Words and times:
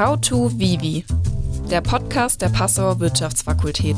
How 0.00 0.18
to 0.18 0.50
Vivi, 0.58 1.04
der 1.70 1.82
Podcast 1.82 2.40
der 2.40 2.48
Passauer 2.48 3.00
Wirtschaftsfakultät. 3.00 3.96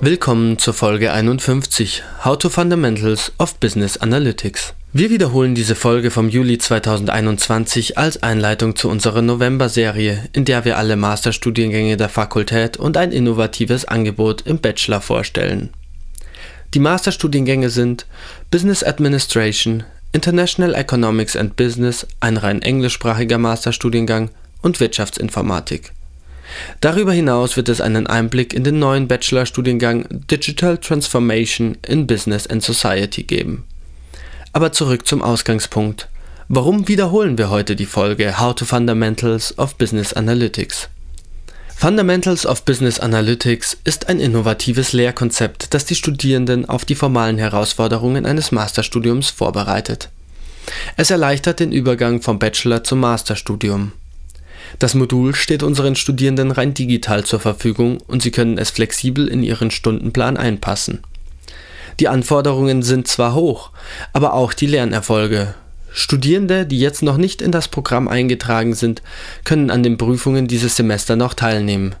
Willkommen 0.00 0.58
zur 0.58 0.74
Folge 0.74 1.12
51 1.12 2.02
How 2.24 2.36
to 2.36 2.48
Fundamentals 2.48 3.30
of 3.38 3.54
Business 3.60 3.96
Analytics. 3.98 4.74
Wir 4.92 5.08
wiederholen 5.08 5.54
diese 5.54 5.76
Folge 5.76 6.10
vom 6.10 6.28
Juli 6.28 6.58
2021 6.58 7.96
als 7.96 8.20
Einleitung 8.24 8.74
zu 8.74 8.88
unserer 8.88 9.22
November-Serie, 9.22 10.28
in 10.32 10.44
der 10.44 10.64
wir 10.64 10.78
alle 10.78 10.96
Masterstudiengänge 10.96 11.96
der 11.96 12.08
Fakultät 12.08 12.76
und 12.76 12.96
ein 12.96 13.12
innovatives 13.12 13.84
Angebot 13.84 14.40
im 14.40 14.58
Bachelor 14.58 15.00
vorstellen. 15.00 15.70
Die 16.74 16.80
Masterstudiengänge 16.80 17.70
sind 17.70 18.04
Business 18.50 18.82
Administration, 18.82 19.84
International 20.14 20.76
Economics 20.76 21.34
and 21.34 21.56
Business, 21.56 22.06
ein 22.20 22.36
rein 22.36 22.62
englischsprachiger 22.62 23.36
Masterstudiengang 23.36 24.30
und 24.62 24.78
Wirtschaftsinformatik. 24.78 25.92
Darüber 26.80 27.12
hinaus 27.12 27.56
wird 27.56 27.68
es 27.68 27.80
einen 27.80 28.06
Einblick 28.06 28.54
in 28.54 28.62
den 28.62 28.78
neuen 28.78 29.08
Bachelorstudiengang 29.08 30.06
Digital 30.30 30.78
Transformation 30.78 31.76
in 31.84 32.06
Business 32.06 32.46
and 32.46 32.62
Society 32.62 33.24
geben. 33.24 33.64
Aber 34.52 34.70
zurück 34.70 35.04
zum 35.04 35.20
Ausgangspunkt. 35.20 36.08
Warum 36.46 36.86
wiederholen 36.86 37.36
wir 37.36 37.50
heute 37.50 37.74
die 37.74 37.84
Folge 37.84 38.38
How 38.38 38.54
to 38.54 38.64
Fundamentals 38.64 39.58
of 39.58 39.74
Business 39.74 40.12
Analytics? 40.12 40.90
Fundamentals 41.76 42.46
of 42.46 42.64
Business 42.64 42.98
Analytics 42.98 43.76
ist 43.84 44.08
ein 44.08 44.18
innovatives 44.18 44.94
Lehrkonzept, 44.94 45.74
das 45.74 45.84
die 45.84 45.94
Studierenden 45.94 46.66
auf 46.66 46.86
die 46.86 46.94
formalen 46.94 47.36
Herausforderungen 47.36 48.24
eines 48.24 48.52
Masterstudiums 48.52 49.28
vorbereitet. 49.28 50.08
Es 50.96 51.10
erleichtert 51.10 51.60
den 51.60 51.72
Übergang 51.72 52.22
vom 52.22 52.38
Bachelor 52.38 52.84
zum 52.84 53.00
Masterstudium. 53.00 53.92
Das 54.78 54.94
Modul 54.94 55.34
steht 55.34 55.62
unseren 55.62 55.94
Studierenden 55.94 56.52
rein 56.52 56.72
digital 56.72 57.24
zur 57.24 57.40
Verfügung 57.40 57.98
und 58.06 58.22
sie 58.22 58.30
können 58.30 58.56
es 58.56 58.70
flexibel 58.70 59.28
in 59.28 59.42
ihren 59.42 59.70
Stundenplan 59.70 60.38
einpassen. 60.38 61.00
Die 62.00 62.08
Anforderungen 62.08 62.82
sind 62.82 63.08
zwar 63.08 63.34
hoch, 63.34 63.70
aber 64.14 64.32
auch 64.32 64.54
die 64.54 64.66
Lernerfolge, 64.66 65.54
Studierende, 65.96 66.66
die 66.66 66.80
jetzt 66.80 67.02
noch 67.04 67.16
nicht 67.16 67.40
in 67.40 67.52
das 67.52 67.68
Programm 67.68 68.08
eingetragen 68.08 68.74
sind, 68.74 69.00
können 69.44 69.70
an 69.70 69.84
den 69.84 69.96
Prüfungen 69.96 70.48
dieses 70.48 70.74
Semester 70.74 71.14
noch 71.14 71.34
teilnehmen. 71.34 71.94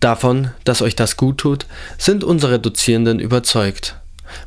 Davon, 0.00 0.50
dass 0.64 0.82
euch 0.82 0.96
das 0.96 1.16
gut 1.16 1.38
tut, 1.38 1.66
sind 1.96 2.24
unsere 2.24 2.58
Dozierenden 2.58 3.20
überzeugt. 3.20 3.94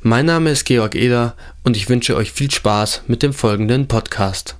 Mein 0.02 0.26
Name 0.26 0.52
ist 0.52 0.66
Georg 0.66 0.95
Eder 0.95 1.36
und 1.64 1.78
ich 1.78 1.88
wünsche 1.88 2.16
euch 2.17 2.34
viel 2.34 2.52
Spaß 2.52 3.04
mit 3.08 3.23
dem 3.23 3.34
folgenden 3.34 3.88
Podcast. 3.88 4.56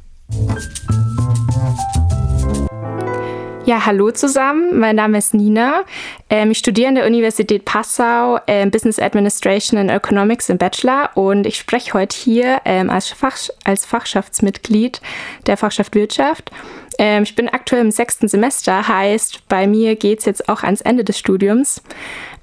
Ja, 3.66 3.86
hallo 3.86 4.11
zusammen. 4.11 4.78
Mein 4.78 4.97
Name 4.97 5.17
ist 5.17 5.33
Nina. 5.33 5.86
Ähm, 6.30 6.52
ich 6.52 6.58
studiere 6.58 6.89
an 6.89 6.95
der 6.95 7.08
Universität 7.08 7.64
Passau 7.64 8.38
ähm, 8.45 8.72
Business 8.72 9.00
Administration 9.00 9.80
and 9.80 9.89
Economics 9.89 10.50
im 10.50 10.58
Bachelor 10.58 11.11
und 11.16 11.47
ich 11.47 11.58
spreche 11.58 11.94
heute 11.94 12.14
hier 12.14 12.59
ähm, 12.66 12.89
als, 12.89 13.11
Fach, 13.11 13.38
als 13.64 13.86
Fachschaftsmitglied 13.86 15.00
der 15.47 15.56
Fachschaft 15.56 15.95
Wirtschaft. 15.95 16.52
Ähm, 17.00 17.23
ich 17.23 17.36
bin 17.36 17.47
aktuell 17.47 17.81
im 17.81 17.91
sechsten 17.91 18.28
Semester, 18.28 18.86
heißt, 18.86 19.47
bei 19.47 19.66
mir 19.66 19.95
geht 19.95 20.19
es 20.19 20.25
jetzt 20.25 20.50
auch 20.50 20.64
ans 20.64 20.81
Ende 20.81 21.06
des 21.06 21.17
Studiums 21.17 21.81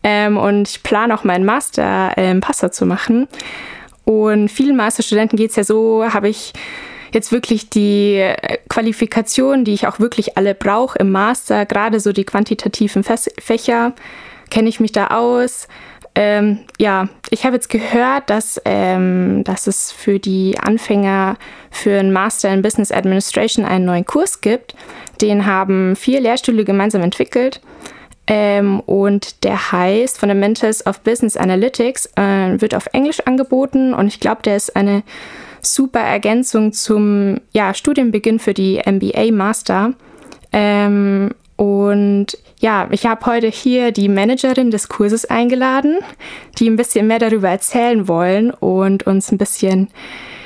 ähm, 0.02 0.38
und 0.38 0.70
ich 0.70 0.82
plane 0.82 1.14
auch 1.14 1.24
meinen 1.24 1.44
Master 1.44 2.14
ähm, 2.16 2.40
Passau 2.40 2.70
zu 2.70 2.86
machen. 2.86 3.28
Und 4.06 4.48
vielen 4.48 4.74
Masterstudenten 4.74 5.36
geht 5.36 5.50
es 5.50 5.56
ja 5.56 5.64
so, 5.64 6.02
habe 6.02 6.30
ich 6.30 6.54
jetzt 7.12 7.32
wirklich 7.32 7.70
die 7.70 8.16
äh, 8.16 8.58
Qualifikationen, 8.68 9.64
die 9.64 9.74
ich 9.74 9.86
auch 9.86 10.00
wirklich 10.00 10.36
alle 10.36 10.54
brauche 10.54 10.98
im 10.98 11.10
Master, 11.10 11.66
gerade 11.66 12.00
so 12.00 12.12
die 12.12 12.24
quantitativen 12.24 13.04
Fächer, 13.04 13.92
kenne 14.50 14.68
ich 14.68 14.80
mich 14.80 14.92
da 14.92 15.08
aus. 15.08 15.68
Ähm, 16.14 16.60
ja, 16.78 17.08
ich 17.30 17.44
habe 17.44 17.54
jetzt 17.54 17.68
gehört, 17.68 18.30
dass, 18.30 18.60
ähm, 18.64 19.44
dass 19.44 19.66
es 19.66 19.92
für 19.92 20.18
die 20.18 20.58
Anfänger 20.58 21.36
für 21.70 21.98
einen 21.98 22.12
Master 22.12 22.52
in 22.52 22.62
Business 22.62 22.90
Administration 22.90 23.64
einen 23.64 23.84
neuen 23.84 24.04
Kurs 24.04 24.40
gibt. 24.40 24.74
Den 25.20 25.46
haben 25.46 25.94
vier 25.94 26.20
Lehrstühle 26.20 26.64
gemeinsam 26.64 27.02
entwickelt. 27.02 27.60
Ähm, 28.26 28.80
und 28.80 29.44
der 29.44 29.72
heißt 29.72 30.18
Fundamentals 30.18 30.86
of 30.86 31.00
Business 31.00 31.36
Analytics, 31.36 32.06
äh, 32.16 32.60
wird 32.60 32.74
auf 32.74 32.86
Englisch 32.92 33.20
angeboten 33.20 33.92
und 33.92 34.06
ich 34.06 34.20
glaube, 34.20 34.42
der 34.42 34.56
ist 34.56 34.76
eine 34.76 35.02
super 35.62 36.00
Ergänzung 36.00 36.72
zum 36.72 37.40
ja, 37.52 37.74
Studienbeginn 37.74 38.38
für 38.38 38.54
die 38.54 38.80
MBA 38.84 39.32
Master. 39.32 39.94
Ähm, 40.52 41.30
und 41.56 42.38
ja, 42.60 42.88
ich 42.90 43.06
habe 43.06 43.26
heute 43.26 43.48
hier 43.48 43.92
die 43.92 44.08
Managerin 44.08 44.70
des 44.70 44.88
Kurses 44.88 45.24
eingeladen, 45.24 45.98
die 46.58 46.68
ein 46.68 46.76
bisschen 46.76 47.06
mehr 47.06 47.18
darüber 47.18 47.48
erzählen 47.48 48.08
wollen 48.08 48.50
und 48.50 49.06
uns 49.06 49.30
ein 49.30 49.38
bisschen 49.38 49.88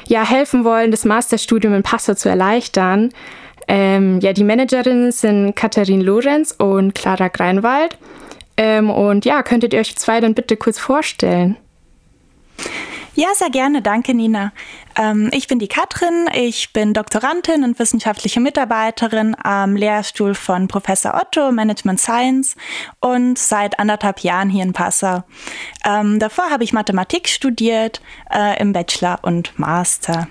ja, 0.07 0.29
helfen 0.29 0.65
wollen, 0.65 0.91
das 0.91 1.05
Masterstudium 1.05 1.75
in 1.75 1.83
Passau 1.83 2.15
zu 2.15 2.29
erleichtern. 2.29 3.11
Ähm, 3.67 4.21
ja, 4.21 4.33
die 4.33 4.45
Managerinnen 4.45 5.13
sind 5.13 5.55
Katharin 5.55 6.01
Lorenz 6.01 6.53
und 6.53 6.95
Clara 6.95 7.29
Greinwald. 7.29 7.97
Ähm, 8.57 8.91
und 8.91 9.25
ja, 9.25 9.43
könntet 9.43 9.73
ihr 9.73 9.81
euch 9.81 9.97
zwei 9.97 10.21
dann 10.21 10.35
bitte 10.35 10.57
kurz 10.57 10.79
vorstellen? 10.79 11.57
Ja, 13.17 13.29
sehr 13.35 13.51
gerne. 13.51 13.81
Danke, 13.81 14.13
Nina. 14.13 14.53
Ähm, 14.97 15.31
ich 15.33 15.47
bin 15.47 15.61
die 15.61 15.69
Katrin. 15.69 16.27
Ich 16.35 16.73
bin 16.73 16.95
Doktorandin 16.95 17.63
und 17.63 17.79
wissenschaftliche 17.79 18.41
Mitarbeiterin 18.41 19.37
am 19.41 19.77
Lehrstuhl 19.77 20.35
von 20.35 20.67
Professor 20.67 21.15
Otto, 21.15 21.53
Management 21.53 22.01
Science 22.01 22.57
und 22.99 23.39
seit 23.39 23.79
anderthalb 23.79 24.21
Jahren 24.21 24.51
hier 24.51 24.65
in 24.65 24.73
Passau. 24.73 25.23
Ähm, 25.85 26.19
davor 26.19 26.51
habe 26.51 26.65
ich 26.65 26.73
Mathematik 26.73 27.29
studiert 27.29 28.01
äh, 28.33 28.61
im 28.61 28.73
Bachelor 28.73 29.21
und 29.23 29.57
Master. 29.59 30.27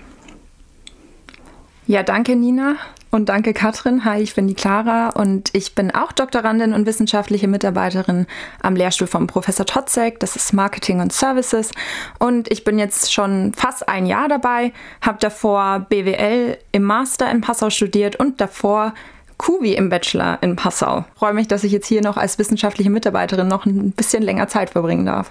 Ja, 1.88 2.04
danke, 2.04 2.36
Nina. 2.36 2.76
Und 3.13 3.29
danke 3.29 3.53
Katrin. 3.53 4.06
Hi, 4.06 4.24
ich 4.24 4.34
bin 4.34 4.47
die 4.47 4.56
Clara 4.56 5.09
und 5.09 5.53
ich 5.53 5.75
bin 5.75 5.94
auch 5.94 6.12
Doktorandin 6.13 6.74
und 6.74 6.88
wissenschaftliche 6.88 7.47
Mitarbeiterin 7.47 8.25
am 8.59 8.75
Lehrstuhl 8.75 9.06
von 9.06 9.28
Professor 9.28 9.68
Totzek. 9.68 10.19
Das 10.19 10.35
ist 10.35 10.51
Marketing 10.51 11.00
und 11.00 11.13
Services. 11.13 11.69
Und 12.18 12.52
ich 12.52 12.63
bin 12.63 12.79
jetzt 12.79 13.13
schon 13.13 13.53
fast 13.53 13.88
ein 13.88 14.07
Jahr 14.07 14.29
dabei, 14.29 14.73
habe 15.00 15.19
davor 15.19 15.85
BWL 15.90 16.57
im 16.72 16.81
Master 16.81 17.29
in 17.29 17.41
Passau 17.41 17.69
studiert 17.69 18.16
und 18.16 18.41
davor 18.41 18.96
Kuvi 19.38 19.73
im 19.73 19.90
Bachelor 19.90 20.40
in 20.41 20.56
Passau. 20.56 21.06
freue 21.16 21.34
mich, 21.34 21.47
dass 21.47 21.63
ich 21.63 21.72
jetzt 21.72 21.85
hier 21.85 22.02
noch 22.02 22.18
als 22.18 22.40
wissenschaftliche 22.40 22.90
Mitarbeiterin 22.90 23.47
noch 23.47 23.68
ein 23.68 23.91
bisschen 23.91 24.23
länger 24.23 24.47
Zeit 24.47 24.72
verbringen 24.72 25.06
darf. 25.06 25.29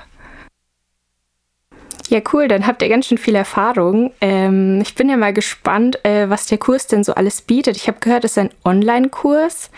Ja, 2.08 2.20
cool, 2.32 2.48
dann 2.48 2.66
habt 2.66 2.82
ihr 2.82 2.88
ganz 2.88 3.06
schön 3.06 3.18
viel 3.18 3.34
Erfahrung. 3.34 4.12
Ähm, 4.20 4.80
ich 4.82 4.94
bin 4.94 5.08
ja 5.08 5.16
mal 5.16 5.32
gespannt, 5.32 6.04
äh, 6.04 6.28
was 6.28 6.46
der 6.46 6.58
Kurs 6.58 6.86
denn 6.86 7.04
so 7.04 7.14
alles 7.14 7.40
bietet. 7.40 7.76
Ich 7.76 7.88
habe 7.88 8.00
gehört, 8.00 8.24
es 8.24 8.32
ist 8.32 8.38
ein 8.38 8.50
Online-Kurs. 8.64 9.70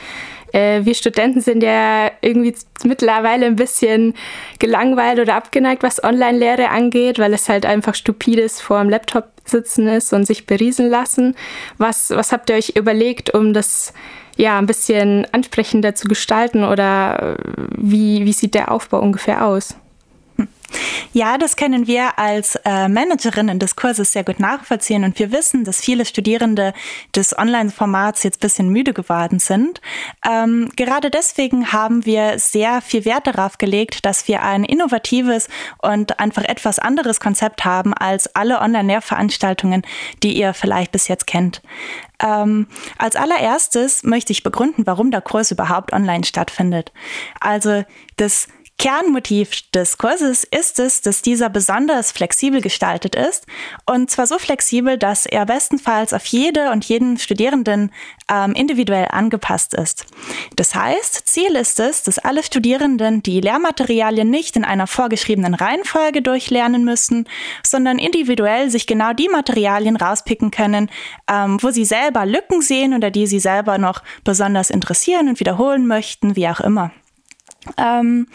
Äh, 0.52 0.84
wir 0.84 0.94
Studenten 0.94 1.40
sind 1.40 1.62
ja 1.62 2.10
irgendwie 2.20 2.54
mittlerweile 2.84 3.46
ein 3.46 3.56
bisschen 3.56 4.14
gelangweilt 4.58 5.18
oder 5.18 5.34
abgeneigt, 5.34 5.82
was 5.82 6.02
Online-Lehre 6.02 6.70
angeht, 6.70 7.18
weil 7.18 7.34
es 7.34 7.48
halt 7.48 7.66
einfach 7.66 7.94
stupides 7.94 8.60
vor 8.60 8.80
dem 8.80 8.88
Laptop 8.90 9.26
sitzen 9.44 9.88
ist 9.88 10.12
und 10.12 10.26
sich 10.26 10.46
beriesen 10.46 10.88
lassen. 10.88 11.36
Was, 11.78 12.10
was 12.10 12.32
habt 12.32 12.50
ihr 12.50 12.56
euch 12.56 12.76
überlegt, 12.76 13.34
um 13.34 13.52
das 13.52 13.92
ja 14.36 14.58
ein 14.58 14.66
bisschen 14.66 15.26
ansprechender 15.32 15.94
zu 15.94 16.08
gestalten 16.08 16.64
oder 16.64 17.36
äh, 17.36 17.44
wie, 17.76 18.24
wie 18.24 18.32
sieht 18.32 18.54
der 18.54 18.70
Aufbau 18.70 19.00
ungefähr 19.00 19.44
aus? 19.44 19.76
Ja, 21.12 21.38
das 21.38 21.56
können 21.56 21.86
wir 21.86 22.18
als 22.18 22.56
äh, 22.64 22.88
Managerinnen 22.88 23.60
des 23.60 23.76
Kurses 23.76 24.12
sehr 24.12 24.24
gut 24.24 24.40
nachvollziehen 24.40 25.04
und 25.04 25.18
wir 25.18 25.30
wissen, 25.30 25.64
dass 25.64 25.80
viele 25.80 26.04
Studierende 26.04 26.72
des 27.14 27.38
Online-Formats 27.38 28.24
jetzt 28.24 28.40
bisschen 28.40 28.68
müde 28.68 28.92
geworden 28.92 29.38
sind. 29.38 29.80
Ähm, 30.28 30.70
gerade 30.76 31.10
deswegen 31.10 31.72
haben 31.72 32.04
wir 32.04 32.38
sehr 32.40 32.80
viel 32.80 33.04
Wert 33.04 33.28
darauf 33.28 33.58
gelegt, 33.58 34.04
dass 34.04 34.26
wir 34.26 34.42
ein 34.42 34.64
innovatives 34.64 35.48
und 35.78 36.18
einfach 36.18 36.44
etwas 36.44 36.80
anderes 36.80 37.20
Konzept 37.20 37.64
haben 37.64 37.94
als 37.94 38.34
alle 38.34 38.60
Online-Lehrveranstaltungen, 38.60 39.82
die 40.24 40.36
ihr 40.36 40.52
vielleicht 40.52 40.90
bis 40.90 41.06
jetzt 41.06 41.28
kennt. 41.28 41.62
Ähm, 42.20 42.66
als 42.98 43.16
allererstes 43.16 44.02
möchte 44.02 44.32
ich 44.32 44.42
begründen, 44.42 44.86
warum 44.86 45.10
der 45.10 45.20
Kurs 45.20 45.50
überhaupt 45.50 45.92
online 45.92 46.24
stattfindet. 46.24 46.92
Also 47.40 47.84
das 48.16 48.48
Kernmotiv 48.84 49.62
des 49.70 49.96
Kurses 49.96 50.44
ist 50.44 50.78
es, 50.78 51.00
dass 51.00 51.22
dieser 51.22 51.48
besonders 51.48 52.12
flexibel 52.12 52.60
gestaltet 52.60 53.14
ist 53.14 53.46
und 53.86 54.10
zwar 54.10 54.26
so 54.26 54.38
flexibel, 54.38 54.98
dass 54.98 55.24
er 55.24 55.46
bestenfalls 55.46 56.12
auf 56.12 56.26
jede 56.26 56.70
und 56.70 56.84
jeden 56.84 57.16
Studierenden 57.16 57.92
ähm, 58.30 58.52
individuell 58.52 59.06
angepasst 59.10 59.72
ist. 59.72 60.04
Das 60.56 60.74
heißt, 60.74 61.26
Ziel 61.26 61.56
ist 61.56 61.80
es, 61.80 62.02
dass 62.02 62.18
alle 62.18 62.42
Studierenden 62.42 63.22
die 63.22 63.40
Lehrmaterialien 63.40 64.28
nicht 64.28 64.54
in 64.54 64.66
einer 64.66 64.86
vorgeschriebenen 64.86 65.54
Reihenfolge 65.54 66.20
durchlernen 66.20 66.84
müssen, 66.84 67.26
sondern 67.62 67.98
individuell 67.98 68.68
sich 68.68 68.86
genau 68.86 69.14
die 69.14 69.30
Materialien 69.30 69.96
rauspicken 69.96 70.50
können, 70.50 70.90
ähm, 71.26 71.56
wo 71.62 71.70
sie 71.70 71.86
selber 71.86 72.26
Lücken 72.26 72.60
sehen 72.60 72.92
oder 72.92 73.10
die 73.10 73.26
sie 73.26 73.40
selber 73.40 73.78
noch 73.78 74.02
besonders 74.24 74.68
interessieren 74.68 75.30
und 75.30 75.40
wiederholen 75.40 75.86
möchten, 75.86 76.36
wie 76.36 76.48
auch 76.48 76.60
immer. 76.60 76.92
Ähm, 77.76 78.26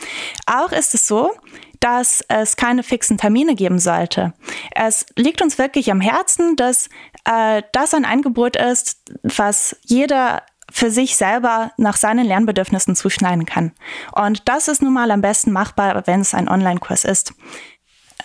auch 0.45 0.71
ist 0.71 0.93
es 0.93 1.07
so, 1.07 1.31
dass 1.79 2.23
es 2.27 2.55
keine 2.55 2.83
fixen 2.83 3.17
Termine 3.17 3.55
geben 3.55 3.79
sollte. 3.79 4.33
Es 4.71 5.05
liegt 5.15 5.41
uns 5.41 5.57
wirklich 5.57 5.91
am 5.91 6.01
Herzen, 6.01 6.55
dass 6.55 6.89
äh, 7.25 7.63
das 7.71 7.93
ein 7.93 8.05
Angebot 8.05 8.55
ist, 8.55 9.01
was 9.23 9.77
jeder 9.83 10.43
für 10.71 10.91
sich 10.91 11.15
selber 11.15 11.71
nach 11.77 11.97
seinen 11.97 12.25
Lernbedürfnissen 12.25 12.95
zuschneiden 12.95 13.45
kann. 13.45 13.71
Und 14.13 14.47
das 14.47 14.67
ist 14.67 14.81
nun 14.81 14.93
mal 14.93 15.09
am 15.11 15.21
besten 15.21 15.51
machbar, 15.51 16.03
wenn 16.05 16.21
es 16.21 16.33
ein 16.33 16.47
Online-Kurs 16.47 17.05
ist. 17.05 17.33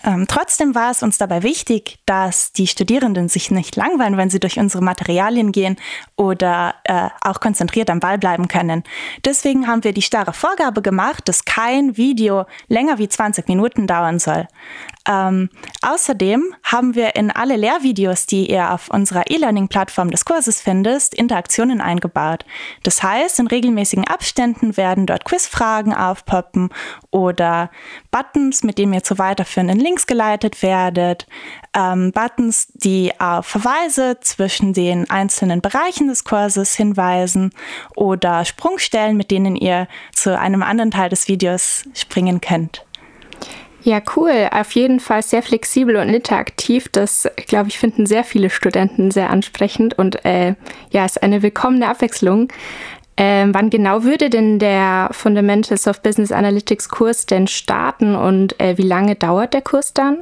Ähm, 0.04 0.26
trotzdem 0.28 0.74
war 0.74 0.90
es 0.90 1.02
uns 1.02 1.16
dabei 1.16 1.42
wichtig, 1.42 1.98
dass 2.04 2.52
die 2.52 2.66
Studierenden 2.66 3.30
sich 3.30 3.50
nicht 3.50 3.74
langweilen, 3.74 4.18
wenn 4.18 4.28
sie 4.28 4.38
durch 4.38 4.58
unsere 4.58 4.84
Materialien 4.84 5.50
gehen 5.50 5.76
oder 6.16 6.74
äh, 6.84 7.08
auch 7.22 7.40
konzentriert 7.40 7.88
am 7.88 8.00
Ball 8.00 8.18
bleiben 8.18 8.46
können. 8.46 8.84
Deswegen 9.24 9.66
haben 9.66 9.82
wir 9.82 9.94
die 9.94 10.02
starre 10.02 10.34
Vorgabe 10.34 10.82
gemacht, 10.82 11.26
dass 11.26 11.46
kein 11.46 11.96
Video 11.96 12.44
länger 12.68 12.98
wie 12.98 13.08
20 13.08 13.48
Minuten 13.48 13.86
dauern 13.86 14.18
soll. 14.18 14.46
Ähm, 15.06 15.50
außerdem 15.82 16.54
haben 16.62 16.94
wir 16.94 17.14
in 17.14 17.30
alle 17.30 17.56
Lehrvideos, 17.56 18.26
die 18.26 18.50
ihr 18.50 18.72
auf 18.72 18.88
unserer 18.88 19.24
E-Learning-Plattform 19.28 20.10
des 20.10 20.24
Kurses 20.24 20.62
findet, 20.62 21.12
Interaktionen 21.12 21.82
eingebaut. 21.82 22.46
Das 22.84 23.02
heißt, 23.02 23.38
in 23.38 23.46
regelmäßigen 23.46 24.06
Abständen 24.06 24.76
werden 24.78 25.06
dort 25.06 25.26
Quizfragen 25.26 25.92
aufpoppen 25.92 26.70
oder 27.10 27.70
Buttons, 28.10 28.62
mit 28.62 28.78
denen 28.78 28.94
ihr 28.94 29.02
zu 29.02 29.18
weiterführenden 29.18 29.78
Links 29.78 30.06
geleitet 30.06 30.62
werdet, 30.62 31.26
ähm, 31.76 32.10
Buttons, 32.12 32.68
die 32.72 33.12
auf 33.18 33.46
Verweise 33.46 34.18
zwischen 34.20 34.72
den 34.72 35.10
einzelnen 35.10 35.60
Bereichen 35.60 36.08
des 36.08 36.24
Kurses 36.24 36.74
hinweisen 36.74 37.50
oder 37.94 38.44
Sprungstellen, 38.46 39.16
mit 39.18 39.30
denen 39.30 39.54
ihr 39.56 39.86
zu 40.14 40.38
einem 40.38 40.62
anderen 40.62 40.90
Teil 40.90 41.10
des 41.10 41.28
Videos 41.28 41.84
springen 41.92 42.40
könnt. 42.40 42.84
Ja, 43.84 44.00
cool. 44.16 44.48
Auf 44.50 44.72
jeden 44.72 44.98
Fall 44.98 45.22
sehr 45.22 45.42
flexibel 45.42 45.96
und 45.96 46.08
interaktiv. 46.08 46.88
Das, 46.90 47.28
glaube 47.46 47.69
ich, 47.69 47.78
finden 47.78 48.06
sehr 48.06 48.25
viele 48.25 48.48
Studenten 48.48 49.10
sehr 49.10 49.28
ansprechend 49.28 49.98
und 49.98 50.25
äh, 50.25 50.54
ja, 50.90 51.04
ist 51.04 51.22
eine 51.22 51.42
willkommene 51.42 51.88
Abwechslung. 51.88 52.48
Ähm, 53.19 53.54
wann 53.54 53.69
genau 53.69 54.02
würde 54.02 54.31
denn 54.31 54.58
der 54.58 55.10
Fundamentals 55.12 55.86
of 55.86 56.00
Business 56.02 56.32
Analytics 56.32 56.88
Kurs 56.88 57.26
denn 57.26 57.46
starten 57.46 58.14
und 58.16 58.58
äh, 58.58 58.78
wie 58.78 58.82
lange 58.82 59.16
dauert 59.16 59.52
der 59.52 59.60
Kurs 59.60 59.92
dann? 59.92 60.16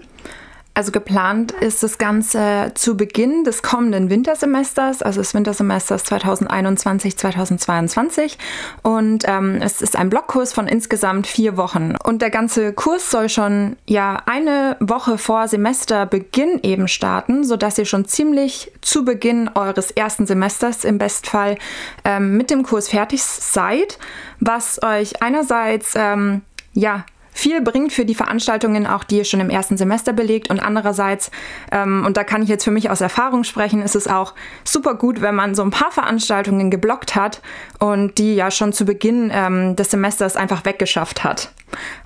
Also 0.74 0.90
geplant 0.90 1.52
ist 1.52 1.82
das 1.82 1.98
Ganze 1.98 2.72
zu 2.74 2.96
Beginn 2.96 3.44
des 3.44 3.62
kommenden 3.62 4.08
Wintersemesters, 4.08 5.02
also 5.02 5.20
des 5.20 5.34
Wintersemesters 5.34 6.06
2021-2022. 6.06 8.38
Und 8.82 9.24
ähm, 9.26 9.58
es 9.60 9.82
ist 9.82 9.96
ein 9.96 10.08
Blockkurs 10.08 10.54
von 10.54 10.68
insgesamt 10.68 11.26
vier 11.26 11.58
Wochen. 11.58 11.94
Und 12.02 12.22
der 12.22 12.30
ganze 12.30 12.72
Kurs 12.72 13.10
soll 13.10 13.28
schon 13.28 13.76
ja 13.86 14.22
eine 14.24 14.78
Woche 14.80 15.18
vor 15.18 15.46
Semesterbeginn 15.46 16.60
eben 16.62 16.88
starten, 16.88 17.44
sodass 17.44 17.76
ihr 17.76 17.84
schon 17.84 18.06
ziemlich 18.06 18.72
zu 18.80 19.04
Beginn 19.04 19.50
eures 19.54 19.90
ersten 19.90 20.26
Semesters 20.26 20.84
im 20.84 20.96
Bestfall 20.96 21.58
ähm, 22.04 22.38
mit 22.38 22.50
dem 22.50 22.62
Kurs 22.62 22.88
fertig 22.88 23.22
seid, 23.22 23.98
was 24.40 24.82
euch 24.82 25.22
einerseits 25.22 25.92
ähm, 25.96 26.40
ja 26.72 27.04
viel 27.32 27.60
bringt 27.62 27.92
für 27.92 28.04
die 28.04 28.14
Veranstaltungen, 28.14 28.86
auch 28.86 29.04
die 29.04 29.18
ihr 29.18 29.24
schon 29.24 29.40
im 29.40 29.50
ersten 29.50 29.76
Semester 29.76 30.12
belegt. 30.12 30.50
Und 30.50 30.60
andererseits, 30.60 31.30
ähm, 31.72 32.04
und 32.06 32.16
da 32.16 32.24
kann 32.24 32.42
ich 32.42 32.48
jetzt 32.48 32.64
für 32.64 32.70
mich 32.70 32.90
aus 32.90 33.00
Erfahrung 33.00 33.42
sprechen, 33.44 33.82
ist 33.82 33.96
es 33.96 34.06
auch 34.06 34.34
super 34.64 34.94
gut, 34.94 35.20
wenn 35.20 35.34
man 35.34 35.54
so 35.54 35.62
ein 35.62 35.70
paar 35.70 35.90
Veranstaltungen 35.90 36.70
geblockt 36.70 37.16
hat 37.16 37.40
und 37.78 38.18
die 38.18 38.34
ja 38.34 38.50
schon 38.50 38.72
zu 38.72 38.84
Beginn 38.84 39.30
ähm, 39.34 39.74
des 39.76 39.90
Semesters 39.90 40.36
einfach 40.36 40.64
weggeschafft 40.64 41.24
hat. 41.24 41.52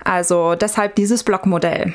Also 0.03 0.55
deshalb 0.55 0.95
dieses 0.95 1.23
Blockmodell. 1.23 1.93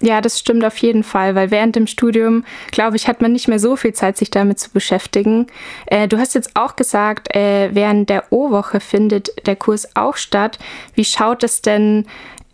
Ja, 0.00 0.20
das 0.20 0.38
stimmt 0.38 0.62
auf 0.62 0.76
jeden 0.78 1.02
Fall, 1.02 1.34
weil 1.34 1.50
während 1.50 1.74
dem 1.74 1.86
Studium, 1.86 2.44
glaube 2.70 2.96
ich, 2.96 3.08
hat 3.08 3.22
man 3.22 3.32
nicht 3.32 3.48
mehr 3.48 3.58
so 3.58 3.76
viel 3.76 3.94
Zeit, 3.94 4.18
sich 4.18 4.30
damit 4.30 4.58
zu 4.58 4.70
beschäftigen. 4.70 5.46
Äh, 5.86 6.06
du 6.06 6.18
hast 6.18 6.34
jetzt 6.34 6.50
auch 6.54 6.76
gesagt, 6.76 7.34
äh, 7.34 7.70
während 7.72 8.10
der 8.10 8.24
O-Woche 8.30 8.80
findet 8.80 9.30
der 9.46 9.56
Kurs 9.56 9.96
auch 9.96 10.16
statt. 10.16 10.58
Wie 10.94 11.04
schaut 11.04 11.42
es 11.44 11.62
denn 11.62 12.06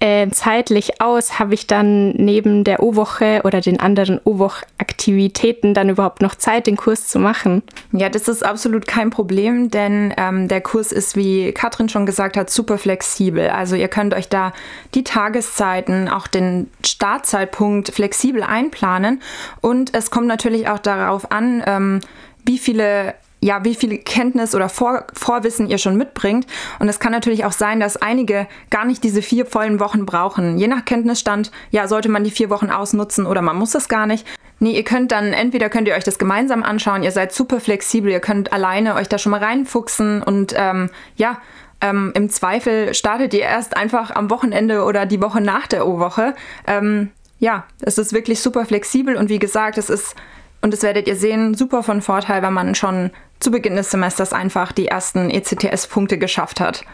äh, 0.02 0.28
zeitlich 0.31 1.00
aus? 1.00 1.38
Habe 1.38 1.54
ich 1.54 1.69
dann 1.69 2.10
neben 2.10 2.64
der 2.64 2.82
O-Woche 2.82 3.43
oder 3.44 3.60
den 3.60 3.78
anderen 3.78 4.20
O-Woch-Aktivitäten 4.25 5.75
dann 5.75 5.90
überhaupt 5.90 6.22
noch 6.22 6.34
Zeit, 6.34 6.66
den 6.66 6.76
Kurs 6.76 7.06
zu 7.06 7.20
machen? 7.20 7.62
Ja, 7.93 8.08
das 8.08 8.26
ist 8.26 8.44
absolut 8.44 8.88
kein 8.88 9.10
Problem, 9.10 9.70
denn 9.70 10.12
ähm, 10.16 10.49
der 10.49 10.60
Kurs 10.60 10.90
ist, 10.90 11.14
wie 11.14 11.52
Katrin 11.52 11.88
schon 11.88 12.04
gesagt 12.04 12.37
hat, 12.37 12.50
super 12.50 12.78
flexibel. 12.78 13.49
Also 13.49 13.76
ihr 13.76 13.87
könnt 13.87 14.12
euch 14.12 14.28
da 14.28 14.52
die 14.94 15.04
Tageszeiten, 15.04 16.08
auch 16.08 16.26
den 16.26 16.69
Startzeitpunkt 16.84 17.90
flexibel 17.90 18.43
einplanen. 18.43 19.22
Und 19.60 19.94
es 19.94 20.10
kommt 20.10 20.26
natürlich 20.26 20.69
auch 20.69 20.81
darauf 20.81 21.31
an, 21.31 21.62
ähm, 21.64 22.00
wie 22.44 22.58
viele 22.58 23.14
ja, 23.42 23.64
wie 23.64 23.74
viel 23.74 23.98
Kenntnis 23.98 24.54
oder 24.54 24.68
Vor 24.68 25.04
Vorwissen 25.14 25.68
ihr 25.68 25.78
schon 25.78 25.96
mitbringt. 25.96 26.46
Und 26.78 26.88
es 26.88 27.00
kann 27.00 27.10
natürlich 27.10 27.44
auch 27.44 27.52
sein, 27.52 27.80
dass 27.80 27.96
einige 27.96 28.46
gar 28.70 28.84
nicht 28.84 29.02
diese 29.02 29.20
vier 29.20 29.46
vollen 29.46 29.80
Wochen 29.80 30.06
brauchen. 30.06 30.58
Je 30.58 30.68
nach 30.68 30.84
Kenntnisstand, 30.84 31.50
ja, 31.70 31.88
sollte 31.88 32.08
man 32.08 32.22
die 32.22 32.30
vier 32.30 32.50
Wochen 32.50 32.70
ausnutzen 32.70 33.26
oder 33.26 33.42
man 33.42 33.56
muss 33.56 33.74
es 33.74 33.88
gar 33.88 34.06
nicht. 34.06 34.26
Nee, 34.60 34.76
ihr 34.76 34.84
könnt 34.84 35.10
dann, 35.10 35.32
entweder 35.32 35.68
könnt 35.68 35.88
ihr 35.88 35.94
euch 35.94 36.04
das 36.04 36.20
gemeinsam 36.20 36.62
anschauen, 36.62 37.02
ihr 37.02 37.10
seid 37.10 37.32
super 37.32 37.58
flexibel, 37.58 38.12
ihr 38.12 38.20
könnt 38.20 38.52
alleine 38.52 38.94
euch 38.94 39.08
da 39.08 39.18
schon 39.18 39.32
mal 39.32 39.42
reinfuchsen 39.42 40.22
und 40.22 40.54
ähm, 40.56 40.90
ja, 41.16 41.38
ähm, 41.80 42.12
im 42.14 42.30
Zweifel 42.30 42.94
startet 42.94 43.34
ihr 43.34 43.40
erst 43.40 43.76
einfach 43.76 44.12
am 44.12 44.30
Wochenende 44.30 44.84
oder 44.84 45.04
die 45.04 45.20
Woche 45.20 45.40
nach 45.40 45.66
der 45.66 45.84
O-Woche. 45.84 46.36
Ähm, 46.68 47.10
ja, 47.40 47.64
es 47.80 47.98
ist 47.98 48.12
wirklich 48.12 48.40
super 48.40 48.64
flexibel 48.64 49.16
und 49.16 49.30
wie 49.30 49.40
gesagt, 49.40 49.78
es 49.78 49.90
ist 49.90 50.14
und 50.62 50.72
das 50.72 50.84
werdet 50.84 51.08
ihr 51.08 51.16
sehen, 51.16 51.54
super 51.54 51.82
von 51.82 52.00
Vorteil, 52.00 52.40
wenn 52.42 52.52
man 52.52 52.74
schon 52.76 53.10
zu 53.42 53.50
Beginn 53.50 53.76
des 53.76 53.90
Semesters 53.90 54.32
einfach 54.32 54.72
die 54.72 54.88
ersten 54.88 55.30
ECTS-Punkte 55.30 56.18
geschafft 56.18 56.60
hat. 56.60 56.84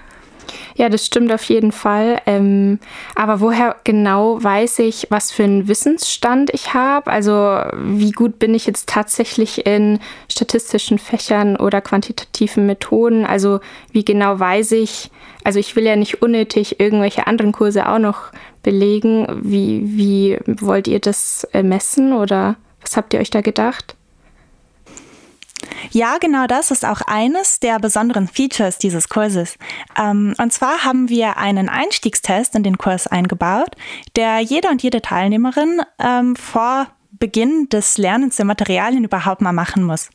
Ja, 0.74 0.88
das 0.88 1.04
stimmt 1.04 1.32
auf 1.32 1.42
jeden 1.44 1.72
Fall. 1.72 2.22
Ähm, 2.24 2.78
aber 3.14 3.40
woher 3.40 3.76
genau 3.84 4.42
weiß 4.42 4.78
ich, 4.80 5.08
was 5.10 5.30
für 5.30 5.44
einen 5.44 5.68
Wissensstand 5.68 6.50
ich 6.52 6.72
habe? 6.72 7.10
Also 7.10 7.60
wie 7.74 8.12
gut 8.12 8.38
bin 8.38 8.54
ich 8.54 8.66
jetzt 8.66 8.88
tatsächlich 8.88 9.66
in 9.66 9.98
statistischen 10.30 10.98
Fächern 10.98 11.56
oder 11.56 11.80
quantitativen 11.80 12.66
Methoden? 12.66 13.26
Also 13.26 13.60
wie 13.92 14.04
genau 14.04 14.38
weiß 14.38 14.72
ich, 14.72 15.10
also 15.44 15.58
ich 15.58 15.76
will 15.76 15.84
ja 15.84 15.96
nicht 15.96 16.22
unnötig 16.22 16.80
irgendwelche 16.80 17.26
anderen 17.26 17.52
Kurse 17.52 17.88
auch 17.88 17.98
noch 17.98 18.32
belegen. 18.62 19.26
Wie, 19.42 19.82
wie 19.84 20.38
wollt 20.46 20.88
ihr 20.88 21.00
das 21.00 21.44
äh, 21.52 21.62
messen 21.62 22.12
oder 22.12 22.56
was 22.80 22.96
habt 22.96 23.14
ihr 23.14 23.20
euch 23.20 23.30
da 23.30 23.40
gedacht? 23.40 23.96
Ja, 25.90 26.18
genau 26.18 26.46
das 26.46 26.70
ist 26.70 26.84
auch 26.84 27.00
eines 27.02 27.60
der 27.60 27.78
besonderen 27.78 28.28
Features 28.28 28.78
dieses 28.78 29.08
Kurses. 29.08 29.56
Ähm, 29.96 30.34
und 30.38 30.52
zwar 30.52 30.84
haben 30.84 31.08
wir 31.08 31.36
einen 31.36 31.68
Einstiegstest 31.68 32.54
in 32.54 32.62
den 32.62 32.78
Kurs 32.78 33.06
eingebaut, 33.06 33.70
der 34.16 34.40
jeder 34.40 34.70
und 34.70 34.82
jede 34.82 35.02
Teilnehmerin 35.02 35.80
ähm, 35.98 36.36
vor 36.36 36.88
Beginn 37.10 37.68
des 37.68 37.98
Lernens 37.98 38.36
der 38.36 38.44
Materialien 38.44 39.04
überhaupt 39.04 39.40
mal 39.40 39.52
machen 39.52 39.82
muss. 39.82 40.10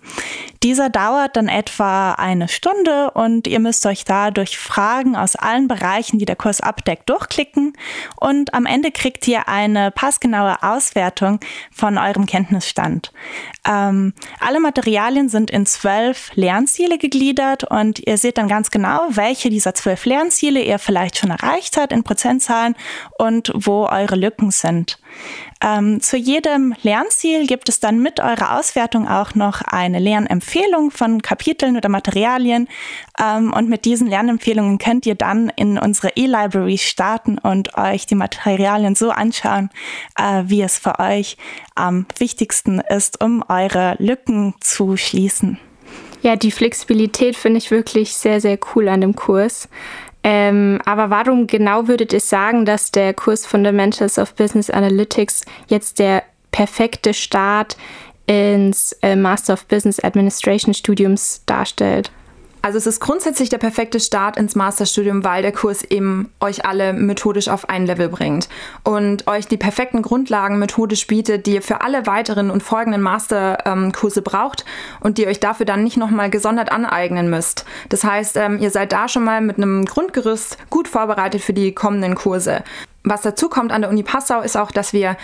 Dieser 0.63 0.89
dauert 0.89 1.35
dann 1.35 1.49
etwa 1.49 2.13
eine 2.13 2.47
Stunde 2.47 3.11
und 3.11 3.47
ihr 3.47 3.59
müsst 3.59 3.85
euch 3.85 4.05
da 4.05 4.31
durch 4.31 4.57
Fragen 4.57 5.17
aus 5.17 5.35
allen 5.35 5.67
Bereichen, 5.67 6.19
die 6.19 6.25
der 6.25 6.37
Kurs 6.37 6.61
abdeckt, 6.61 7.09
durchklicken 7.09 7.73
und 8.15 8.53
am 8.53 8.65
Ende 8.65 8.91
kriegt 8.91 9.27
ihr 9.27 9.49
eine 9.49 9.91
passgenaue 9.91 10.63
Auswertung 10.63 11.41
von 11.69 11.97
eurem 11.97 12.27
Kenntnisstand. 12.27 13.11
Ähm, 13.67 14.13
alle 14.39 14.61
Materialien 14.61 15.27
sind 15.27 15.51
in 15.51 15.65
zwölf 15.65 16.31
Lernziele 16.35 16.97
gegliedert 16.97 17.65
und 17.65 17.99
ihr 17.99 18.17
seht 18.17 18.37
dann 18.37 18.47
ganz 18.47 18.71
genau, 18.71 19.01
welche 19.09 19.49
dieser 19.49 19.73
zwölf 19.73 20.05
Lernziele 20.05 20.61
ihr 20.61 20.79
vielleicht 20.79 21.17
schon 21.17 21.31
erreicht 21.31 21.75
habt 21.75 21.91
in 21.91 22.03
Prozentzahlen 22.03 22.75
und 23.17 23.51
wo 23.53 23.85
eure 23.87 24.15
Lücken 24.15 24.51
sind. 24.51 24.97
Ähm, 25.61 26.01
zu 26.01 26.17
jedem 26.17 26.73
Lernziel 26.81 27.47
gibt 27.47 27.69
es 27.69 27.79
dann 27.79 27.99
mit 27.99 28.19
eurer 28.19 28.57
Auswertung 28.59 29.07
auch 29.07 29.35
noch 29.35 29.61
eine 29.61 29.99
Lernempfehlung 29.99 30.52
Empfehlungen 30.53 30.91
von 30.91 31.21
Kapiteln 31.23 31.77
oder 31.77 31.89
Materialien. 31.89 32.67
Ähm, 33.19 33.51
und 33.53 33.69
mit 33.69 33.85
diesen 33.85 34.07
Lernempfehlungen 34.07 34.77
könnt 34.77 35.07
ihr 35.07 35.15
dann 35.15 35.51
in 35.55 35.79
unsere 35.79 36.11
E-Library 36.15 36.77
starten 36.77 37.39
und 37.39 37.75
euch 37.75 38.05
die 38.05 38.13
Materialien 38.13 38.93
so 38.93 39.09
anschauen, 39.09 39.71
äh, 40.15 40.43
wie 40.45 40.61
es 40.61 40.77
für 40.77 40.99
euch 40.99 41.37
am 41.73 42.05
wichtigsten 42.19 42.79
ist, 42.79 43.23
um 43.23 43.43
eure 43.49 43.95
Lücken 43.97 44.53
zu 44.59 44.95
schließen. 44.95 45.57
Ja, 46.21 46.35
die 46.35 46.51
Flexibilität 46.51 47.35
finde 47.35 47.57
ich 47.57 47.71
wirklich 47.71 48.13
sehr, 48.13 48.39
sehr 48.39 48.59
cool 48.75 48.87
an 48.89 49.01
dem 49.01 49.15
Kurs. 49.15 49.67
Ähm, 50.23 50.79
aber 50.85 51.09
warum 51.09 51.47
genau 51.47 51.87
würdet 51.87 52.13
ihr 52.13 52.21
sagen, 52.21 52.65
dass 52.65 52.91
der 52.91 53.15
Kurs 53.15 53.45
Fundamentals 53.47 54.19
of 54.19 54.35
Business 54.35 54.69
Analytics 54.69 55.45
jetzt 55.67 55.97
der 55.97 56.23
perfekte 56.51 57.15
Start 57.15 57.75
ins 58.27 58.93
äh, 59.01 59.15
Master 59.15 59.53
of 59.53 59.65
Business 59.65 59.99
Administration 59.99 60.73
Studiums 60.73 61.41
darstellt? 61.45 62.11
Also 62.65 62.77
es 62.77 62.87
ist 62.87 63.01
grundsätzlich 63.01 63.49
der 63.49 63.57
perfekte 63.57 63.99
Start 63.99 64.37
ins 64.37 64.55
Masterstudium, 64.55 65.25
weil 65.25 65.41
der 65.41 65.51
Kurs 65.51 65.83
eben 65.83 66.31
euch 66.39 66.65
alle 66.65 66.93
methodisch 66.93 67.49
auf 67.49 67.67
ein 67.67 67.85
Level 67.85 68.07
bringt 68.07 68.47
und 68.85 69.27
euch 69.27 69.49
die 69.49 69.57
perfekten 69.57 70.01
Grundlagen 70.01 70.59
methodisch 70.59 71.05
bietet, 71.05 71.45
die 71.45 71.55
ihr 71.55 71.61
für 71.61 71.81
alle 71.81 72.07
weiteren 72.07 72.49
und 72.49 72.63
folgenden 72.63 73.01
Masterkurse 73.01 74.19
ähm, 74.19 74.23
braucht 74.23 74.63
und 75.01 75.17
die 75.17 75.23
ihr 75.23 75.27
euch 75.27 75.41
dafür 75.41 75.65
dann 75.65 75.83
nicht 75.83 75.97
nochmal 75.97 76.29
gesondert 76.29 76.71
aneignen 76.71 77.29
müsst. 77.29 77.65
Das 77.89 78.05
heißt, 78.05 78.37
ähm, 78.37 78.59
ihr 78.59 78.71
seid 78.71 78.93
da 78.93 79.09
schon 79.09 79.25
mal 79.25 79.41
mit 79.41 79.57
einem 79.57 79.83
Grundgerüst 79.83 80.57
gut 80.69 80.87
vorbereitet 80.87 81.41
für 81.41 81.53
die 81.53 81.75
kommenden 81.75 82.15
Kurse. 82.15 82.63
Was 83.03 83.23
dazu 83.23 83.49
kommt 83.49 83.73
an 83.73 83.81
der 83.81 83.89
Uni 83.89 84.03
Passau 84.03 84.39
ist 84.39 84.55
auch, 84.55 84.71
dass 84.71 84.93
wir 84.93 85.17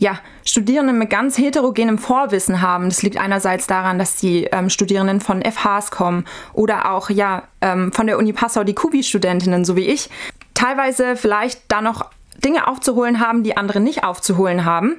ja, 0.00 0.18
Studierende 0.46 0.94
mit 0.94 1.10
ganz 1.10 1.36
heterogenem 1.36 1.98
Vorwissen 1.98 2.62
haben. 2.62 2.88
Das 2.88 3.02
liegt 3.02 3.18
einerseits 3.18 3.66
daran, 3.66 3.98
dass 3.98 4.16
die 4.16 4.44
ähm, 4.44 4.70
Studierenden 4.70 5.20
von 5.20 5.42
FHs 5.42 5.90
kommen 5.90 6.24
oder 6.54 6.90
auch 6.90 7.10
ja 7.10 7.42
ähm, 7.60 7.92
von 7.92 8.06
der 8.06 8.18
Uni 8.18 8.32
Passau 8.32 8.64
die 8.64 8.74
Kubi-Studentinnen, 8.74 9.66
so 9.66 9.76
wie 9.76 9.86
ich, 9.86 10.08
teilweise 10.54 11.16
vielleicht 11.16 11.60
da 11.68 11.82
noch 11.82 12.10
Dinge 12.42 12.66
aufzuholen 12.66 13.20
haben, 13.20 13.42
die 13.42 13.58
andere 13.58 13.78
nicht 13.78 14.02
aufzuholen 14.02 14.64
haben. 14.64 14.96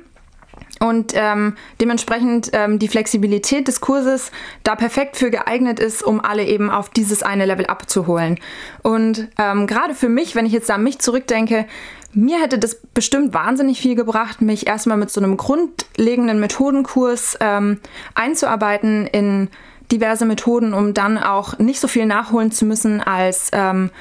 Und 0.80 1.14
ähm, 1.16 1.56
dementsprechend 1.80 2.52
ähm, 2.54 2.78
die 2.78 2.88
Flexibilität 2.88 3.68
des 3.68 3.82
Kurses 3.82 4.32
da 4.64 4.76
perfekt 4.76 5.18
für 5.18 5.32
geeignet 5.32 5.80
ist, 5.80 6.04
um 6.04 6.24
alle 6.24 6.44
eben 6.46 6.70
auf 6.70 6.90
dieses 6.90 7.24
eine 7.24 7.46
Level 7.46 7.66
abzuholen. 7.66 8.40
Und 8.84 9.28
ähm, 9.40 9.66
gerade 9.66 9.96
für 9.96 10.10
mich, 10.10 10.36
wenn 10.36 10.46
ich 10.46 10.54
jetzt 10.54 10.70
an 10.70 10.84
mich 10.84 11.00
zurückdenke, 11.00 11.66
mir 12.14 12.42
hätte 12.42 12.58
das 12.58 12.76
bestimmt 12.94 13.34
wahnsinnig 13.34 13.80
viel 13.80 13.96
gebracht, 13.96 14.42
mich 14.42 14.68
erstmal 14.68 14.98
mit 14.98 15.10
so 15.10 15.22
einem 15.22 15.38
grundlegenden 15.38 16.40
Methodenkurs 16.40 17.38
ähm, 17.40 17.80
einzuarbeiten 18.16 19.08
in 19.08 19.50
diverse 19.92 20.26
Methoden, 20.26 20.74
um 20.74 20.94
dann 20.94 21.18
auch 21.18 21.60
nicht 21.60 21.80
so 21.80 21.88
viel 21.88 22.06
nachholen 22.06 22.52
zu 22.52 22.66
müssen 22.66 23.02
als 23.02 23.50
ähm, 23.54 23.92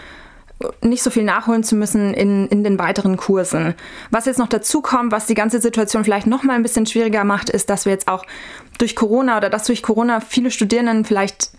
nicht 0.82 1.02
so 1.02 1.10
viel 1.10 1.24
nachholen 1.24 1.64
zu 1.64 1.74
müssen 1.74 2.12
in, 2.12 2.46
in 2.48 2.62
den 2.62 2.78
weiteren 2.78 3.16
Kursen. 3.16 3.74
Was 4.10 4.26
jetzt 4.26 4.38
noch 4.38 4.48
dazu 4.48 4.82
kommt, 4.82 5.10
was 5.10 5.26
die 5.26 5.34
ganze 5.34 5.60
Situation 5.60 6.04
vielleicht 6.04 6.26
noch 6.26 6.42
mal 6.42 6.52
ein 6.52 6.62
bisschen 6.62 6.86
schwieriger 6.86 7.24
macht, 7.24 7.48
ist, 7.48 7.70
dass 7.70 7.86
wir 7.86 7.92
jetzt 7.92 8.08
auch 8.08 8.24
durch 8.78 8.94
Corona 8.94 9.38
oder 9.38 9.48
dass 9.48 9.64
durch 9.64 9.82
Corona 9.82 10.20
viele 10.20 10.50
Studierenden 10.50 11.04
vielleicht 11.04 11.50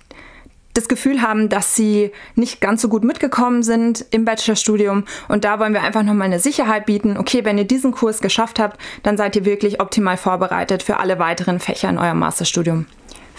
das 0.73 0.87
Gefühl 0.87 1.21
haben, 1.21 1.49
dass 1.49 1.75
sie 1.75 2.11
nicht 2.35 2.61
ganz 2.61 2.81
so 2.81 2.89
gut 2.89 3.03
mitgekommen 3.03 3.63
sind 3.63 4.05
im 4.11 4.25
Bachelorstudium. 4.25 5.05
Und 5.27 5.43
da 5.43 5.59
wollen 5.59 5.73
wir 5.73 5.83
einfach 5.83 6.03
nochmal 6.03 6.27
eine 6.27 6.39
Sicherheit 6.39 6.85
bieten. 6.85 7.17
Okay, 7.17 7.43
wenn 7.45 7.57
ihr 7.57 7.65
diesen 7.65 7.91
Kurs 7.91 8.21
geschafft 8.21 8.59
habt, 8.59 8.79
dann 9.03 9.17
seid 9.17 9.35
ihr 9.35 9.45
wirklich 9.45 9.81
optimal 9.81 10.17
vorbereitet 10.17 10.83
für 10.83 10.97
alle 10.97 11.19
weiteren 11.19 11.59
Fächer 11.59 11.89
in 11.89 11.97
eurem 11.97 12.19
Masterstudium. 12.19 12.85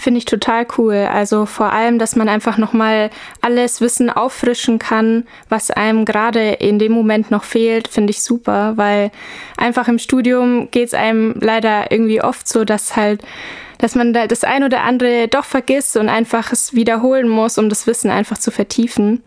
Finde 0.02 0.18
ich 0.18 0.24
total 0.24 0.66
cool. 0.78 1.08
Also 1.12 1.46
vor 1.46 1.72
allem, 1.72 2.00
dass 2.00 2.16
man 2.16 2.28
einfach 2.28 2.58
nochmal 2.58 3.10
alles 3.40 3.80
Wissen 3.80 4.10
auffrischen 4.10 4.80
kann, 4.80 5.28
was 5.48 5.70
einem 5.70 6.04
gerade 6.04 6.54
in 6.54 6.80
dem 6.80 6.90
Moment 6.90 7.30
noch 7.30 7.44
fehlt, 7.44 7.86
finde 7.86 8.10
ich 8.10 8.22
super, 8.24 8.72
weil 8.76 9.12
einfach 9.56 9.86
im 9.86 10.00
Studium 10.00 10.68
geht 10.72 10.88
es 10.88 10.94
einem 10.94 11.36
leider 11.38 11.92
irgendwie 11.92 12.20
oft 12.20 12.48
so, 12.48 12.64
dass 12.64 12.96
halt 12.96 13.22
dass 13.82 13.96
man 13.96 14.12
da 14.12 14.28
das 14.28 14.44
ein 14.44 14.62
oder 14.62 14.82
andere 14.82 15.26
doch 15.26 15.44
vergisst 15.44 15.96
und 15.96 16.08
einfach 16.08 16.52
es 16.52 16.72
wiederholen 16.72 17.28
muss, 17.28 17.58
um 17.58 17.68
das 17.68 17.88
Wissen 17.88 18.10
einfach 18.12 18.38
zu 18.38 18.52
vertiefen. 18.52 19.24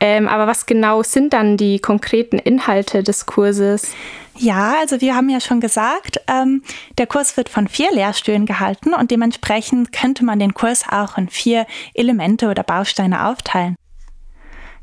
Ähm, 0.00 0.28
aber 0.28 0.46
was 0.46 0.64
genau 0.64 1.02
sind 1.02 1.34
dann 1.34 1.58
die 1.58 1.78
konkreten 1.78 2.38
Inhalte 2.38 3.02
des 3.02 3.26
Kurses? 3.26 3.92
Ja, 4.38 4.76
also 4.80 5.02
wir 5.02 5.14
haben 5.14 5.28
ja 5.28 5.40
schon 5.40 5.60
gesagt, 5.60 6.22
ähm, 6.26 6.62
der 6.96 7.06
Kurs 7.06 7.36
wird 7.36 7.50
von 7.50 7.68
vier 7.68 7.92
Lehrstühlen 7.92 8.46
gehalten 8.46 8.94
und 8.94 9.10
dementsprechend 9.10 9.92
könnte 9.92 10.24
man 10.24 10.38
den 10.38 10.54
Kurs 10.54 10.84
auch 10.90 11.18
in 11.18 11.28
vier 11.28 11.66
Elemente 11.92 12.48
oder 12.48 12.62
Bausteine 12.62 13.26
aufteilen. 13.26 13.76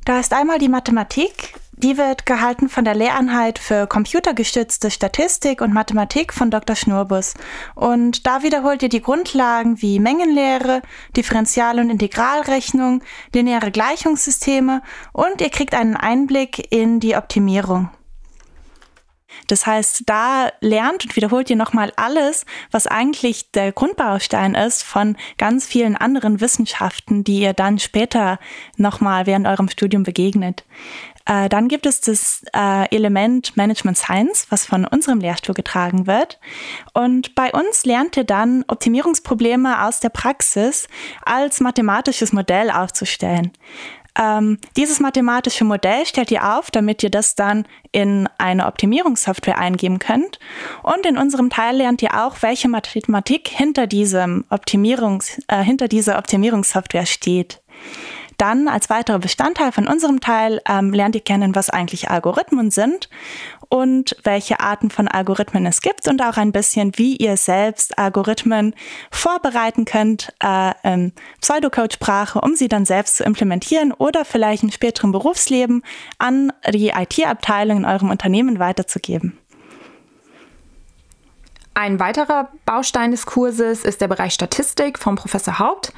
Da 0.06 0.20
ist 0.20 0.34
einmal 0.34 0.60
die 0.60 0.70
Mathematik, 0.70 1.56
die 1.82 1.98
wird 1.98 2.26
gehalten 2.26 2.68
von 2.68 2.84
der 2.84 2.94
Lehreinheit 2.94 3.58
für 3.58 3.88
computergestützte 3.88 4.92
Statistik 4.92 5.62
und 5.62 5.74
Mathematik 5.74 6.34
von 6.34 6.52
Dr. 6.52 6.76
Schnurbus. 6.76 7.36
Und 7.74 8.28
da 8.28 8.44
wiederholt 8.44 8.84
ihr 8.84 8.90
die 8.90 9.02
Grundlagen 9.02 9.82
wie 9.82 10.00
Mengenlehre, 10.00 10.82
Differential- 11.16 11.80
und 11.80 11.90
Integralrechnung, 11.90 13.02
lineare 13.34 13.72
Gleichungssysteme 13.72 14.82
und 15.14 15.40
ihr 15.40 15.50
kriegt 15.50 15.74
einen 15.74 15.96
Einblick 15.96 16.72
in 16.72 17.00
die 17.00 17.16
Optimierung. 17.16 17.90
Das 19.48 19.66
heißt, 19.66 20.04
da 20.06 20.52
lernt 20.60 21.06
und 21.06 21.16
wiederholt 21.16 21.50
ihr 21.50 21.56
nochmal 21.56 21.94
alles, 21.96 22.46
was 22.72 22.88
eigentlich 22.88 23.52
der 23.52 23.72
Grundbaustein 23.72 24.54
ist 24.54 24.84
von 24.84 25.18
ganz 25.38 25.66
vielen 25.66 25.96
anderen 25.96 26.42
Wissenschaften, 26.42 27.24
die 27.24 27.40
ihr 27.40 27.54
dann 27.54 27.80
später 27.80 28.40
nochmal 28.76 29.26
während 29.26 29.48
eurem 29.48 29.70
Studium 29.70 30.04
begegnet. 30.04 30.66
Äh, 31.30 31.48
dann 31.48 31.68
gibt 31.68 31.86
es 31.86 32.02
das 32.02 32.44
äh, 32.56 32.90
Element 32.94 33.56
Management 33.56 33.98
Science, 33.98 34.48
was 34.50 34.66
von 34.66 34.86
unserem 34.86 35.20
Lehrstuhl 35.20 35.54
getragen 35.54 36.08
wird. 36.08 36.40
Und 36.94 37.36
bei 37.36 37.52
uns 37.52 37.86
lernt 37.86 38.18
ihr 38.18 38.24
dann 38.24 38.66
Optimierungsprobleme 38.68 39.86
aus 39.86 40.00
der 40.00 40.10
Praxis 40.10 40.88
als 41.24 41.60
mathematisches 41.60 42.34
Modell 42.34 42.72
aufzustellen. 42.72 43.52
Ähm, 44.18 44.58
dieses 44.76 45.00
mathematische 45.00 45.66
Modell 45.66 46.04
stellt 46.08 46.32
ihr 46.32 46.58
auf, 46.58 46.72
damit 46.72 47.04
ihr 47.04 47.12
das 47.12 47.36
dann 47.36 47.68
in 47.92 48.28
eine 48.40 48.66
Optimierungssoftware 48.66 49.60
eingeben 49.60 50.00
könnt. 50.00 50.40
Und 50.82 51.06
in 51.06 51.20
unserem 51.20 51.52
Teil 51.52 51.78
lernt 51.78 52.02
ihr 52.02 52.26
auch, 52.26 52.42
welche 52.42 52.70
Mathematik 52.70 53.50
hinter 53.50 53.86
diesem 53.86 54.46
Optimierungs, 54.50 55.40
äh, 55.48 55.62
hinter 55.62 55.88
dieser 55.88 56.18
Optimierungssoftware 56.18 57.06
steht. 57.06 57.62
Dann 58.40 58.70
als 58.70 58.90
weiterer 58.90 59.20
Bestandteil 59.20 59.74
von 59.74 59.86
unserem 59.86 60.22
Teil 60.22 60.62
ähm, 60.66 60.94
lernt 60.94 61.14
ihr 61.14 61.22
kennen, 61.22 61.56
was 61.56 61.70
eigentlich 61.70 62.10
Algorithmen 62.10 62.72
sind 62.72 63.10
und 63.68 64.16
welche 64.24 64.62
Arten 64.62 64.90
von 64.90 65.10
Algorithmen 65.10 65.66
es 65.66 65.82
gibt 65.82 66.08
und 66.08 66.22
auch 66.22 66.38
ein 66.38 66.54
bisschen, 66.54 66.94
wie 66.96 67.18
ihr 67.18 67.36
selbst 67.36 67.98
Algorithmen 67.98 68.74
vorbereiten 69.12 69.84
könnt 69.84 70.34
äh, 70.42 70.72
in 70.84 71.12
Pseudocode-Sprache, 71.42 72.40
um 72.40 72.56
sie 72.56 72.70
dann 72.70 72.86
selbst 72.86 73.18
zu 73.18 73.26
implementieren 73.26 73.92
oder 73.92 74.24
vielleicht 74.24 74.64
im 74.64 74.72
späteren 74.72 75.12
Berufsleben 75.12 75.84
an 76.18 76.54
die 76.72 76.92
IT-Abteilung 76.92 77.80
in 77.80 77.86
eurem 77.86 78.10
Unternehmen 78.10 78.58
weiterzugeben. 78.58 79.38
Ein 81.74 82.00
weiterer 82.00 82.48
Baustein 82.66 83.12
des 83.12 83.26
Kurses 83.26 83.84
ist 83.84 84.00
der 84.00 84.08
Bereich 84.08 84.34
Statistik 84.34 84.98
vom 84.98 85.18
Professor 85.18 85.60
Haupt. 85.60 85.92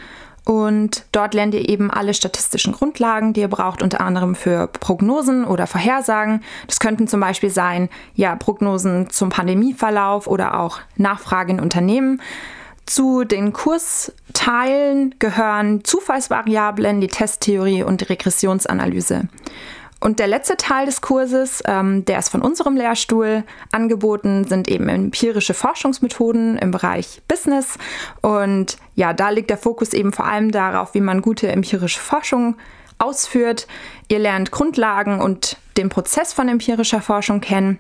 Und 0.43 1.05
dort 1.12 1.33
lernt 1.33 1.53
ihr 1.53 1.69
eben 1.69 1.91
alle 1.91 2.13
statistischen 2.13 2.74
Grundlagen, 2.74 3.33
die 3.33 3.41
ihr 3.41 3.48
braucht, 3.48 3.83
unter 3.83 4.01
anderem 4.01 4.36
für 4.36 4.67
Prognosen 4.67 5.45
oder 5.45 5.67
Vorhersagen. 5.67 6.43
Das 6.67 6.79
könnten 6.79 7.07
zum 7.07 7.19
Beispiel 7.19 7.51
sein, 7.51 7.89
ja, 8.15 8.36
Prognosen 8.36 9.10
zum 9.10 9.29
Pandemieverlauf 9.29 10.27
oder 10.27 10.60
auch 10.60 10.79
Nachfrage 10.98 11.51
in 11.51 11.60
Unternehmen. 11.60 12.21
Zu 12.88 13.24
den 13.24 13.53
Kursteilen 13.53 15.15
gehören 15.19 15.83
Zufallsvariablen, 15.83 17.00
die 17.00 17.07
Testtheorie 17.07 17.83
und 17.83 18.01
die 18.01 18.05
Regressionsanalyse. 18.05 19.27
Und 20.01 20.17
der 20.17 20.25
letzte 20.25 20.58
Teil 20.58 20.88
des 20.88 21.01
Kurses, 21.01 21.62
ähm, 21.67 22.03
der 22.05 22.17
ist 22.17 22.29
von 22.29 22.41
unserem 22.41 22.75
Lehrstuhl 22.75 23.43
angeboten, 23.72 24.46
sind 24.46 24.67
eben 24.67 24.89
empirische 24.89 25.53
Forschungsmethoden 25.53 26.58
im 26.58 26.72
Bereich 26.72 27.22
Business. 27.27 27.77
Und 28.22 28.77
ja, 28.96 29.13
da 29.13 29.29
liegt 29.29 29.51
der 29.51 29.60
Fokus 29.60 29.93
eben 29.93 30.12
vor 30.12 30.25
allem 30.25 30.51
darauf, 30.51 30.96
wie 30.96 31.01
man 31.01 31.22
gute 31.22 31.50
empirische 31.50 32.00
Forschung 32.00 32.55
ausführt. 32.98 33.67
Ihr 34.08 34.17
lernt 34.17 34.50
Grundlagen 34.50 35.22
und 35.22 35.58
den 35.77 35.89
Prozess 35.89 36.34
von 36.34 36.50
empirischer 36.50 37.01
Forschung 37.01 37.39
kennen. 37.39 37.77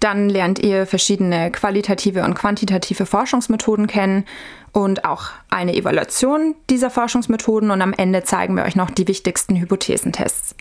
Dann 0.00 0.30
lernt 0.30 0.58
ihr 0.58 0.86
verschiedene 0.86 1.50
qualitative 1.50 2.24
und 2.24 2.34
quantitative 2.34 3.04
Forschungsmethoden 3.04 3.88
kennen 3.88 4.24
und 4.72 5.04
auch 5.04 5.30
eine 5.50 5.74
Evaluation 5.74 6.54
dieser 6.70 6.90
Forschungsmethoden 6.90 7.70
und 7.70 7.82
am 7.82 7.92
Ende 7.92 8.22
zeigen 8.24 8.56
wir 8.56 8.64
euch 8.64 8.76
noch 8.76 8.90
die 8.90 9.06
wichtigsten 9.06 9.56
Hypothesentests. 9.56 10.56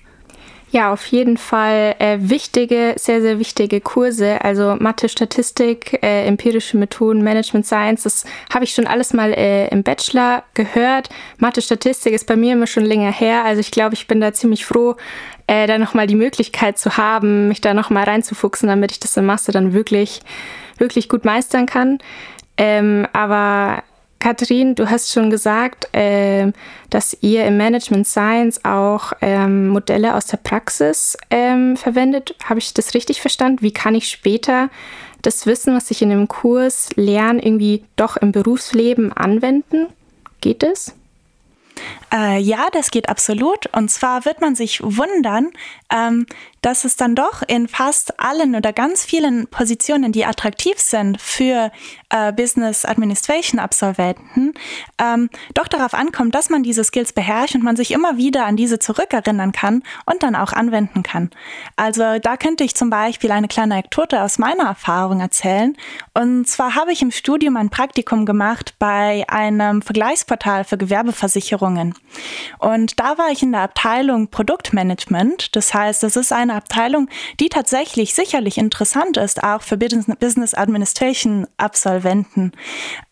Ja, 0.74 0.92
auf 0.92 1.06
jeden 1.06 1.38
Fall 1.38 1.94
äh, 2.00 2.18
wichtige, 2.20 2.96
sehr, 2.98 3.22
sehr 3.22 3.38
wichtige 3.38 3.80
Kurse. 3.80 4.44
Also 4.44 4.76
Mathe, 4.80 5.08
Statistik, 5.08 6.00
äh, 6.02 6.26
empirische 6.26 6.78
Methoden, 6.78 7.22
Management 7.22 7.68
Science, 7.68 8.02
das 8.02 8.26
habe 8.52 8.64
ich 8.64 8.74
schon 8.74 8.88
alles 8.88 9.14
mal 9.14 9.34
äh, 9.34 9.68
im 9.68 9.84
Bachelor 9.84 10.42
gehört. 10.56 11.10
Mathe, 11.38 11.62
Statistik 11.62 12.14
ist 12.14 12.26
bei 12.26 12.36
mir 12.36 12.54
immer 12.54 12.66
schon 12.66 12.86
länger 12.86 13.12
her. 13.12 13.46
Also 13.46 13.60
ich 13.60 13.70
glaube, 13.70 13.94
ich 13.94 14.08
bin 14.08 14.20
da 14.20 14.34
ziemlich 14.34 14.66
froh, 14.66 14.96
äh, 15.46 15.68
da 15.68 15.78
nochmal 15.78 16.08
die 16.08 16.16
Möglichkeit 16.16 16.80
zu 16.80 16.98
haben, 16.98 17.50
mich 17.50 17.62
da 17.62 17.76
nochmal 17.76 18.06
reinzufuchsen, 18.06 18.68
damit 18.68 18.92
ich 18.94 19.00
das 19.00 19.16
im 19.16 19.28
Master 19.28 19.52
dann 19.52 19.74
wirklich, 19.74 20.22
wirklich 20.80 21.08
gut 21.08 21.24
meistern 21.24 21.68
kann. 21.68 22.00
Ähm, 22.58 23.08
aber 23.14 23.84
Katrin, 24.24 24.74
du 24.74 24.90
hast 24.90 25.12
schon 25.12 25.30
gesagt, 25.30 25.94
äh, 25.94 26.54
dass 26.90 27.18
ihr 27.20 27.44
im 27.44 27.58
Management 27.58 28.08
Science 28.08 28.64
auch 28.64 29.12
ähm, 29.20 29.68
Modelle 29.68 30.16
aus 30.16 30.28
der 30.28 30.38
Praxis 30.38 31.18
ähm, 31.30 31.76
verwendet. 31.76 32.34
Habe 32.46 32.60
ich 32.60 32.74
das 32.74 32.94
richtig 32.94 33.20
verstanden? 33.20 33.62
Wie 33.62 33.74
kann 33.74 33.96
ich 33.96 34.08
später 34.08 34.70
das 35.24 35.46
Wissen, 35.46 35.76
was 35.76 35.92
ich 35.92 36.02
in 36.02 36.10
dem 36.10 36.30
Kurs 36.30 36.92
lerne, 36.96 37.44
irgendwie 37.44 37.84
doch 37.98 38.16
im 38.16 38.32
Berufsleben 38.32 39.12
anwenden? 39.12 39.88
Geht 40.40 40.64
es? 40.64 40.96
Äh, 42.14 42.40
ja, 42.40 42.68
das 42.72 42.92
geht 42.92 43.10
absolut. 43.10 43.68
Und 43.76 43.92
zwar 43.92 44.24
wird 44.24 44.40
man 44.40 44.56
sich 44.56 44.82
wundern, 44.82 45.50
ähm, 45.92 46.28
dass 46.64 46.86
es 46.86 46.96
dann 46.96 47.14
doch 47.14 47.44
in 47.46 47.68
fast 47.68 48.20
allen 48.20 48.56
oder 48.56 48.74
ganz 48.74 49.04
vielen 49.06 49.48
Positionen, 49.48 50.12
die 50.12 50.26
attraktiv 50.26 50.80
sind 50.80 51.22
für 51.22 51.72
äh, 52.10 52.32
Business 52.34 52.86
Administration 52.86 53.60
Absolventen, 53.60 54.54
ähm, 55.00 55.30
doch 55.54 55.68
darauf 55.68 55.94
ankommt, 55.94 56.34
dass 56.34 56.50
man 56.50 56.64
diese 56.64 56.84
Skills 56.84 57.14
beherrscht 57.14 57.54
und 57.54 57.64
man 57.64 57.76
sich 57.76 57.92
immer 57.92 58.18
wieder 58.18 58.46
an 58.46 58.56
diese 58.56 58.80
zurückerinnern 58.80 59.52
kann 59.52 59.84
und 60.06 60.24
dann 60.24 60.36
auch 60.36 60.54
anwenden 60.54 61.04
kann. 61.04 61.30
Also 61.76 62.18
da 62.20 62.38
könnte 62.38 62.64
ich 62.64 62.76
zum 62.76 62.90
Beispiel 62.90 63.32
eine 63.32 63.48
kleine 63.48 63.76
Anekdote 63.76 64.22
aus 64.22 64.38
meiner 64.38 64.66
Erfahrung 64.66 65.20
erzählen. 65.20 65.76
Und 66.14 66.48
zwar 66.48 66.76
habe 66.76 66.94
ich 66.94 67.02
im 67.02 67.12
Studium 67.12 67.58
ein 67.58 67.70
Praktikum 67.70 68.26
gemacht 68.26 68.76
bei 68.80 69.26
einem 69.28 69.82
Vergleichsportal 69.82 70.64
für 70.64 70.78
Gewerbeversicherungen. 70.78 71.96
Und 72.60 73.00
da 73.00 73.18
war 73.18 73.30
ich 73.32 73.44
in 73.44 73.52
der 73.52 73.62
Abteilung 73.62 74.30
Produktmanagement. 74.30 75.56
Das 75.56 75.74
heißt, 75.74 76.04
das 76.04 76.16
ist 76.16 76.32
eine 76.32 76.53
Abteilung, 76.54 77.10
die 77.40 77.50
tatsächlich 77.50 78.14
sicherlich 78.14 78.58
interessant 78.58 79.18
ist, 79.18 79.44
auch 79.44 79.62
für 79.62 79.78
Business 79.78 80.54
Administration 80.54 81.48
Absolventen. 81.58 82.52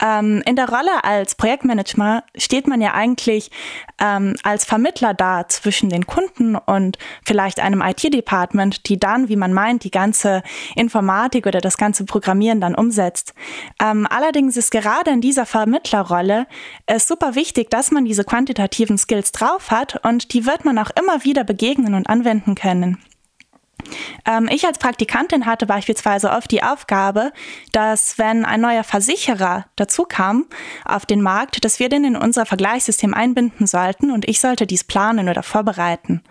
Ähm, 0.01 0.41
in 0.45 0.55
der 0.55 0.69
Rolle 0.69 1.03
als 1.03 1.35
Projektmanager 1.35 2.23
steht 2.35 2.67
man 2.67 2.81
ja 2.81 2.93
eigentlich 2.93 3.51
ähm, 3.99 4.35
als 4.43 4.65
Vermittler 4.65 5.13
da 5.13 5.47
zwischen 5.47 5.89
den 5.89 6.05
Kunden 6.05 6.55
und 6.55 6.97
vielleicht 7.25 7.59
einem 7.59 7.81
IT-Department, 7.81 8.87
die 8.89 8.99
dann, 8.99 9.29
wie 9.29 9.35
man 9.35 9.53
meint, 9.53 9.83
die 9.83 9.91
ganze 9.91 10.43
Informatik 10.75 11.45
oder 11.45 11.61
das 11.61 11.77
ganze 11.77 12.05
Programmieren 12.05 12.61
dann 12.61 12.75
umsetzt. 12.75 13.33
Ähm, 13.81 14.07
allerdings 14.09 14.57
ist 14.57 14.71
gerade 14.71 15.11
in 15.11 15.21
dieser 15.21 15.45
Vermittlerrolle 15.45 16.47
es 16.85 17.07
super 17.07 17.35
wichtig, 17.35 17.69
dass 17.69 17.91
man 17.91 18.05
diese 18.05 18.23
quantitativen 18.23 18.97
Skills 18.97 19.31
drauf 19.31 19.71
hat 19.71 20.03
und 20.05 20.33
die 20.33 20.45
wird 20.45 20.65
man 20.65 20.77
auch 20.77 20.91
immer 20.99 21.23
wieder 21.23 21.43
begegnen 21.43 21.93
und 21.93 22.07
anwenden 22.07 22.55
können. 22.55 22.97
Ähm, 24.25 24.49
ich 24.51 24.65
als 24.65 24.79
Praktikantin 24.79 25.45
hatte 25.45 25.65
beispielsweise 25.65 26.31
oft 26.31 26.51
die 26.51 26.63
Aufgabe, 26.63 27.31
dass 27.71 28.17
wenn 28.17 28.45
ein 28.45 28.61
neuer 28.61 28.83
Versicherer 28.83 29.65
dazu 29.75 30.03
kam 30.03 30.45
auf 30.85 31.05
den 31.05 31.21
Markt, 31.21 31.63
dass 31.63 31.79
wir 31.79 31.89
den 31.89 32.03
in 32.03 32.15
unser 32.15 32.45
Vergleichssystem 32.45 33.13
einbinden 33.13 33.67
sollten 33.67 34.11
und 34.11 34.27
ich 34.27 34.39
sollte 34.39 34.67
dies 34.67 34.83
planen 34.83 35.29
oder 35.29 35.43
vorbereiten. 35.43 36.23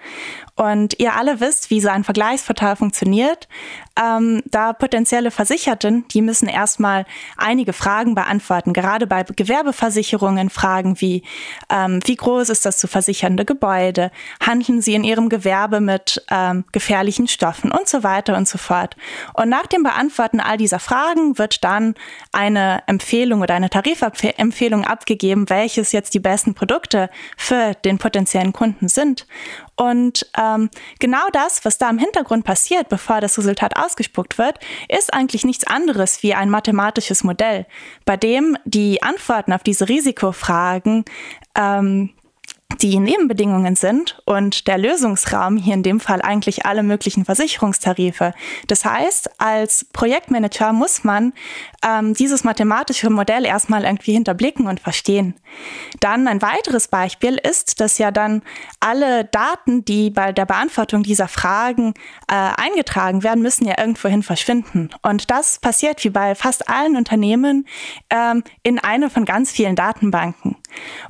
Und 0.57 0.99
ihr 0.99 1.15
alle 1.15 1.41
wisst, 1.41 1.71
wie 1.71 1.81
so 1.81 1.89
ein 1.89 2.05
Vergleichsportal 2.05 2.77
funktioniert. 2.77 3.49
Ähm, 4.01 4.43
da 4.47 4.73
potenzielle 4.73 5.31
Versicherten, 5.31 6.07
die 6.09 6.23
müssen 6.23 6.49
erstmal 6.49 7.07
einige 7.37 7.73
Fragen 7.73 8.15
beantworten, 8.15 8.73
gerade 8.73 9.07
bei 9.07 9.25
Gewerbeversicherungen 9.25 10.51
Fragen 10.51 11.01
wie, 11.01 11.23
ähm, 11.71 12.01
wie 12.05 12.17
groß 12.17 12.49
ist 12.49 12.65
das 12.67 12.79
zu 12.79 12.89
versichernde 12.89 13.45
Gebäude? 13.45 14.11
Handeln 14.45 14.81
sie 14.81 14.95
in 14.95 15.05
ihrem 15.05 15.29
Gewerbe 15.29 15.81
mit 15.81 16.25
ähm, 16.31 16.65
gefährlichen 16.73 17.29
Stoffen 17.29 17.73
und 17.73 17.89
so 17.89 18.03
weiter 18.03 18.37
und 18.37 18.49
so 18.49 18.59
fort. 18.59 18.97
Und 19.35 19.49
nach 19.49 19.67
dem 19.67 19.83
Beantworten 19.83 20.41
all 20.41 20.57
dieser 20.57 20.79
Fragen 20.79 21.39
wird 21.39 21.65
dann 21.65 21.95
eine 22.33 22.83
Empfehlung 22.87 23.41
oder 23.41 23.55
eine 23.55 23.71
Tarifempfehlung 23.71 24.85
abgegeben, 24.85 25.49
welches 25.51 25.93
jetzt 25.93 26.15
die 26.15 26.21
besten 26.21 26.55
Produkte 26.55 27.11
für 27.37 27.75
den 27.85 27.99
potenziellen 27.99 28.53
Kunden 28.53 28.89
sind. 28.89 29.27
Und 29.77 30.27
ähm, 30.39 30.50
genau 30.99 31.29
das, 31.33 31.65
was 31.65 31.79
da 31.79 31.91
im 31.91 31.99
Hintergrund 31.99 32.45
passiert, 32.45 32.89
bevor 32.89 33.21
das 33.21 33.39
Resultat 33.39 33.77
ausgespuckt 33.77 34.39
wird, 34.39 34.59
ist 34.89 35.13
eigentlich 35.13 35.45
nichts 35.45 35.67
anderes 35.67 36.23
wie 36.23 36.35
ein 36.35 36.51
mathematisches 36.51 37.25
Modell, 37.25 37.67
bei 38.05 38.17
dem 38.17 38.57
die 38.65 39.03
Antworten 39.03 39.53
auf 39.53 39.63
diese 39.63 39.89
Risikofragen 39.89 41.05
ähm, 41.55 42.11
die 42.79 42.99
Nebenbedingungen 42.99 43.77
sind 43.77 44.23
und 44.25 44.67
der 44.67 44.79
Lösungsraum 44.79 45.57
hier 45.57 45.75
in 45.75 45.83
dem 45.83 46.01
Fall 46.01 46.23
eigentlich 46.23 46.65
alle 46.65 46.83
möglichen 46.83 47.25
Versicherungstarife. 47.25 48.33
Das 48.69 48.85
heißt, 48.85 49.31
als 49.39 49.85
Projektmanager 49.93 50.73
muss 50.73 51.05
man 51.05 51.33
ähm, 51.87 52.15
dieses 52.15 52.45
mathematische 52.45 53.11
Modell 53.11 53.45
erstmal 53.45 53.85
irgendwie 53.85 54.13
hinterblicken 54.13 54.67
und 54.67 54.81
verstehen. 54.81 55.35
Dann 56.01 56.29
ein 56.29 56.43
weiteres 56.43 56.89
Beispiel 56.89 57.37
ist, 57.37 57.81
dass 57.81 57.99
ja 57.99 58.11
dann 58.11 58.43
alle 58.79 59.25
Daten, 59.25 59.85
die 59.85 60.11
bei 60.11 60.33
der 60.33 60.47
Beantwortung 60.47 61.03
dieser 61.03 61.29
Fragen 61.29 61.95
äh, 62.29 62.35
eingetragen 62.35 63.23
werden, 63.23 63.43
müssen 63.43 63.67
ja 63.67 63.79
irgendwohin 63.79 64.23
verschwinden. 64.23 64.91
Und 65.03 65.31
das 65.31 65.59
passiert 65.59 66.03
wie 66.05 66.11
bei 66.11 66.35
fast 66.35 66.69
allen 66.69 66.97
Unternehmen 66.97 67.67
ähm, 68.11 68.43
in 68.63 68.79
einer 68.79 69.11
von 69.11 69.25
ganz 69.25 69.51
vielen 69.51 69.77
Datenbanken. 69.77 70.57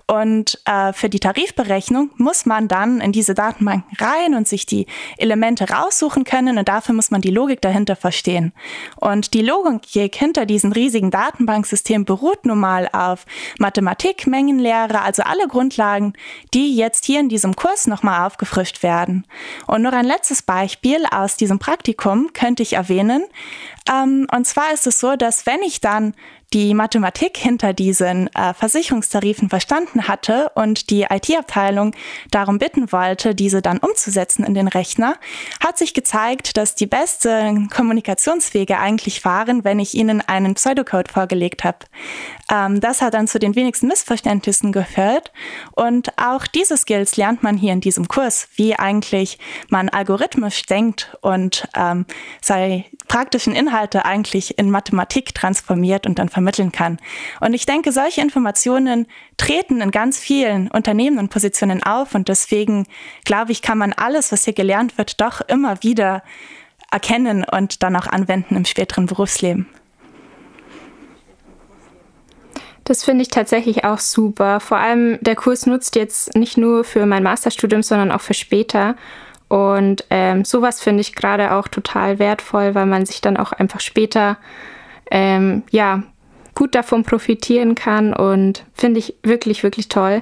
Und 0.07 0.61
äh, 0.65 0.93
für 0.93 1.09
die 1.09 1.21
Tarifberechnung 1.51 2.11
muss 2.17 2.47
man 2.47 2.69
dann 2.69 3.01
in 3.01 3.13
diese 3.13 3.35
Datenbanken 3.35 3.97
rein 3.99 4.35
und 4.35 4.49
sich 4.49 4.67
die 4.67 4.87
Elemente 5.19 5.69
raussuchen 5.69 6.25
können 6.25 6.59
und 6.59 6.69
dafür 6.69 6.95
muss 6.95 7.11
man 7.11 7.21
die 7.21 7.31
Logik 7.31 7.61
dahinter 7.61 7.97
verstehen. 7.97 8.53
Und 8.97 9.35
die 9.35 9.43
Logik 9.43 10.15
hinter 10.15 10.47
diesem 10.47 10.73
riesigen 10.73 11.11
Datenbanksystem 11.11 12.05
beruht 12.05 12.47
nun 12.47 12.59
mal 12.59 12.89
auf 12.93 13.27
Mathematik, 13.59 14.27
Mengenlehre, 14.27 15.03
also 15.03 15.23
alle 15.23 15.49
Grundlagen, 15.49 16.15
die 16.55 16.77
jetzt 16.77 17.05
hier 17.05 17.21
in 17.21 17.29
diesem 17.29 17.57
Kurs 17.57 17.87
nochmal 17.87 18.27
aufgefrischt 18.27 18.83
werden. 18.83 19.27
Und 19.67 19.83
noch 19.83 19.93
ein 19.93 20.07
letztes 20.07 20.43
Beispiel 20.43 21.05
aus 21.11 21.37
diesem 21.37 21.59
Praktikum 21.59 22.33
könnte 22.33 22.63
ich 22.63 22.75
erwähnen. 22.75 23.25
Ähm, 23.91 24.27
und 24.35 24.47
zwar 24.47 24.73
ist 24.73 24.87
es 24.87 25.01
so, 25.01 25.17
dass 25.17 25.47
wenn 25.47 25.63
ich 25.63 25.81
dann 25.81 26.15
die 26.53 26.75
Mathematik 26.75 27.37
hinter 27.37 27.73
diesen 27.73 28.27
äh, 28.35 28.55
Versicherungstarifen 28.55 29.49
verstanden 29.49 30.09
hatte 30.09 30.51
und 30.57 30.91
die 30.91 31.03
IT-Abteilung 31.03 31.95
darum 32.31 32.59
bitten 32.59 32.91
wollte, 32.91 33.35
diese 33.37 33.63
dann 33.63 33.79
umzusetzen 33.79 34.43
in 34.43 34.55
den 34.55 34.67
Rechner, 34.67 35.15
hat 35.65 35.79
sich 35.79 35.95
gezeigt, 35.95 36.57
dass 36.57 36.75
die 36.75 36.87
besten 36.87 37.69
Kommunikationswege 37.69 38.79
eigentlich 38.79 39.25
waren, 39.25 39.63
wenn 39.65 39.79
ich 39.79 39.95
ihnen 39.95 40.23
einen 40.23 40.55
Pseudocode 40.55 41.11
vorgelegt 41.11 41.63
habe. 41.63 41.79
Ähm, 42.51 42.81
das 42.81 43.01
hat 43.01 43.15
dann 43.15 43.29
zu 43.29 43.39
den 43.39 43.55
wenigsten 43.55 43.87
Missverständnissen 43.87 44.73
geführt 44.73 45.33
und 45.73 46.19
auch 46.19 46.49
diese 46.49 46.77
Skills 46.77 47.17
lernt 47.17 47.45
man 47.45 47.57
hier 47.57 47.73
in 47.73 47.81
diesem 47.81 48.09
Kurs, 48.09 48.49
wie 48.57 48.75
eigentlich 48.75 49.39
man 49.69 49.89
algorithmisch 49.89 50.67
denkt 50.67 51.17
und 51.21 51.69
ähm, 51.77 52.07
sei 52.41 52.87
praktischen 53.07 53.55
Inhalte 53.55 54.05
eigentlich 54.05 54.59
in 54.59 54.71
Mathematik 54.71 55.35
transformiert 55.35 56.07
und 56.07 56.19
dann 56.19 56.29
vermitteln 56.41 56.73
kann. 56.73 56.97
Und 57.41 57.53
ich 57.53 57.67
denke, 57.67 57.93
solche 57.93 58.23
Informationen 58.23 59.07
treten 59.37 59.83
in 59.83 59.91
ganz 59.91 60.19
vielen 60.19 60.69
Unternehmen 60.69 61.19
und 61.19 61.29
Positionen 61.29 61.83
auf 61.83 62.15
und 62.15 62.29
deswegen 62.29 62.87
glaube 63.27 63.53
ich, 63.53 63.61
kann 63.61 63.77
man 63.77 63.93
alles, 63.93 64.33
was 64.33 64.45
hier 64.45 64.55
gelernt 64.55 64.97
wird, 64.97 65.21
doch 65.21 65.43
immer 65.43 65.83
wieder 65.83 66.23
erkennen 66.91 67.45
und 67.45 67.83
dann 67.83 67.95
auch 67.95 68.07
anwenden 68.07 68.57
im 68.57 68.65
späteren 68.65 69.05
Berufsleben. 69.05 69.67
Das 72.85 73.05
finde 73.05 73.23
ich 73.23 73.29
tatsächlich 73.29 73.85
auch 73.85 73.99
super. 73.99 74.59
Vor 74.61 74.79
allem 74.79 75.19
der 75.21 75.37
Kurs 75.37 75.67
nutzt 75.67 75.95
jetzt 75.95 76.35
nicht 76.35 76.57
nur 76.57 76.85
für 76.85 77.05
mein 77.05 77.23
Masterstudium, 77.23 77.83
sondern 77.83 78.11
auch 78.11 78.23
für 78.23 78.35
später. 78.35 78.97
Und 79.49 80.05
ähm, 80.09 80.45
sowas 80.45 80.81
finde 80.81 81.03
ich 81.03 81.15
gerade 81.15 81.53
auch 81.53 81.69
total 81.69 82.19
wertvoll, 82.19 82.75
weil 82.75 82.87
man 82.87 83.05
sich 83.05 83.21
dann 83.21 83.37
auch 83.37 83.53
einfach 83.53 83.81
später 83.81 84.39
ähm, 85.11 85.63
ja 85.71 86.03
gut 86.61 86.75
davon 86.75 87.05
profitieren 87.05 87.75
kann 87.75 88.13
und 88.13 88.67
finde 88.75 88.99
ich 88.99 89.15
wirklich, 89.23 89.63
wirklich 89.63 89.89
toll. 89.89 90.21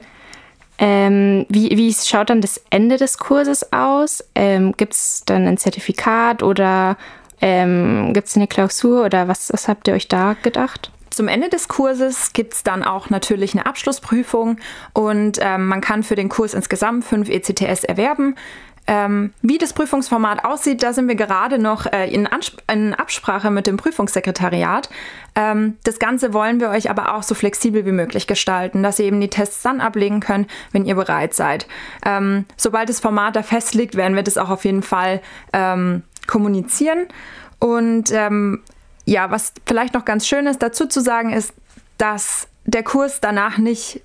Ähm, 0.78 1.46
wie, 1.48 1.76
wie 1.76 1.92
schaut 1.92 2.30
dann 2.30 2.40
das 2.40 2.62
Ende 2.70 2.96
des 2.96 3.18
Kurses 3.18 3.72
aus? 3.72 4.22
Ähm, 4.36 4.72
gibt 4.76 4.92
es 4.92 5.24
dann 5.26 5.48
ein 5.48 5.58
Zertifikat 5.58 6.44
oder 6.44 6.96
ähm, 7.40 8.12
gibt 8.12 8.28
es 8.28 8.36
eine 8.36 8.46
Klausur 8.46 9.04
oder 9.04 9.26
was, 9.26 9.52
was 9.52 9.66
habt 9.66 9.88
ihr 9.88 9.94
euch 9.94 10.06
da 10.06 10.36
gedacht? 10.40 10.92
Zum 11.10 11.26
Ende 11.26 11.48
des 11.48 11.66
Kurses 11.66 12.32
gibt 12.32 12.54
es 12.54 12.62
dann 12.62 12.84
auch 12.84 13.10
natürlich 13.10 13.54
eine 13.54 13.66
Abschlussprüfung 13.66 14.58
und 14.92 15.40
ähm, 15.42 15.66
man 15.66 15.80
kann 15.80 16.04
für 16.04 16.14
den 16.14 16.28
Kurs 16.28 16.54
insgesamt 16.54 17.04
fünf 17.04 17.28
ECTS 17.28 17.82
erwerben. 17.82 18.36
Ähm, 18.90 19.34
wie 19.42 19.58
das 19.58 19.74
Prüfungsformat 19.74 20.46
aussieht, 20.46 20.82
da 20.82 20.94
sind 20.94 21.08
wir 21.08 21.14
gerade 21.14 21.58
noch 21.58 21.84
äh, 21.84 22.08
in, 22.10 22.26
in, 22.72 22.94
Absprache 22.94 23.50
mit 23.50 23.66
dem 23.66 23.76
Prüfungssekretariat. 23.76 24.88
Ähm, 25.34 25.76
das 25.84 25.98
Ganze 25.98 26.32
wollen 26.32 26.58
wir 26.58 26.70
euch 26.70 26.88
aber 26.88 27.14
auch 27.14 27.22
so 27.22 27.34
flexibel 27.34 27.84
wie 27.84 27.92
möglich 27.92 28.26
gestalten, 28.26 28.82
dass 28.82 28.98
ihr 28.98 29.04
eben 29.04 29.20
die 29.20 29.28
Tests 29.28 29.62
dann 29.62 29.82
ablegen 29.82 30.20
könnt, 30.20 30.48
wenn 30.72 30.86
ihr 30.86 30.94
bereit 30.94 31.34
seid. 31.34 31.66
Ähm, 32.02 32.46
sobald 32.56 32.88
das 32.88 32.98
Format 32.98 33.36
da 33.36 33.42
festliegt, 33.42 33.94
werden 33.94 34.16
wir 34.16 34.22
das 34.22 34.38
auch 34.38 34.48
auf 34.48 34.64
jeden 34.64 34.82
Fall 34.82 35.20
ähm, 35.52 36.02
kommunizieren. 36.26 37.08
Und 37.58 38.10
ähm, 38.10 38.62
ja, 39.04 39.30
was 39.30 39.52
vielleicht 39.66 39.92
noch 39.92 40.06
ganz 40.06 40.26
schön 40.26 40.46
ist 40.46 40.62
dazu 40.62 40.86
zu 40.86 41.02
sagen, 41.02 41.34
ist, 41.34 41.52
dass 41.98 42.48
der 42.64 42.84
Kurs 42.84 43.20
danach 43.20 43.58
nicht 43.58 44.00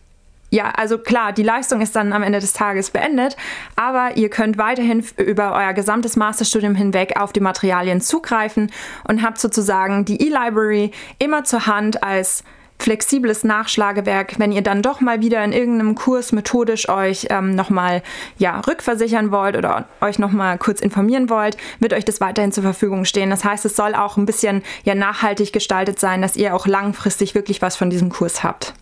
ja, 0.54 0.70
also 0.70 1.00
klar, 1.00 1.34
die 1.34 1.42
Leistung 1.42 1.82
ist 1.82 1.96
dann 1.96 2.14
am 2.14 2.22
Ende 2.22 2.40
des 2.40 2.54
Tages 2.54 2.92
beendet, 2.92 3.36
aber 3.76 4.18
ihr 4.18 4.30
könnt 4.30 4.60
weiterhin 4.60 5.04
über 5.18 5.52
euer 5.54 5.74
gesamtes 5.74 6.16
Masterstudium 6.16 6.76
hinweg 6.76 7.20
auf 7.20 7.34
die 7.34 7.40
Materialien 7.40 8.02
zugreifen 8.02 8.72
und 9.08 9.24
habt 9.24 9.40
sozusagen 9.40 10.06
die 10.06 10.22
E-Library 10.22 10.92
immer 11.18 11.44
zur 11.44 11.66
Hand 11.66 12.04
als 12.04 12.44
flexibles 12.78 13.44
Nachschlagewerk, 13.44 14.38
wenn 14.38 14.52
ihr 14.52 14.62
dann 14.62 14.84
doch 14.84 15.02
mal 15.02 15.22
wieder 15.22 15.44
in 15.44 15.54
irgendeinem 15.54 15.96
Kurs 15.96 16.32
methodisch 16.34 16.88
euch 16.88 17.26
ähm, 17.32 17.56
nochmal 17.56 18.04
ja, 18.38 18.60
rückversichern 18.60 19.32
wollt 19.32 19.58
oder 19.58 19.88
euch 20.02 20.20
nochmal 20.20 20.60
kurz 20.60 20.82
informieren 20.82 21.32
wollt, 21.32 21.58
wird 21.80 21.94
euch 21.94 22.06
das 22.06 22.22
weiterhin 22.22 22.52
zur 22.52 22.62
Verfügung 22.62 23.06
stehen. 23.06 23.32
Das 23.32 23.44
heißt, 23.44 23.66
es 23.66 23.76
soll 23.76 23.96
auch 23.96 24.18
ein 24.18 24.28
bisschen 24.28 24.62
ja, 24.84 24.94
nachhaltig 24.94 25.52
gestaltet 25.52 26.00
sein, 26.00 26.22
dass 26.22 26.36
ihr 26.36 26.54
auch 26.54 26.68
langfristig 26.68 27.34
wirklich 27.34 27.64
was 27.64 27.76
von 27.76 27.90
diesem 27.90 28.10
Kurs 28.10 28.44
habt. 28.44 28.76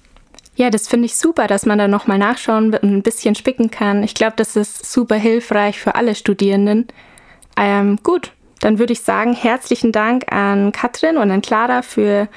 Ja, 0.62 0.70
das 0.70 0.88
finde 0.88 1.08
ich 1.08 1.18
super, 1.18 1.48
dass 1.48 1.66
man 1.66 1.80
da 1.80 1.88
nochmal 1.88 2.20
nachschauen 2.20 2.68
und 2.68 2.84
ein 2.84 3.02
bisschen 3.02 3.34
spicken 3.34 3.72
kann. 3.72 4.04
Ich 4.04 4.14
glaube, 4.14 4.34
das 4.36 4.56
ist 4.56 4.92
super 4.92 5.16
hilfreich 5.16 5.80
für 5.80 5.96
alle 5.96 6.14
Studierenden. 6.14 6.86
Ähm, 7.58 7.98
gut, 8.04 8.32
dann 8.60 8.78
würde 8.78 8.94
ich 8.94 9.02
sagen, 9.02 9.34
herzlichen 9.34 9.92
Dank 9.92 10.32
an 10.32 10.72
Katrin 10.72 11.18
und 11.18 11.32
an 11.32 11.42
Clara 11.42 11.82
für 11.82 12.28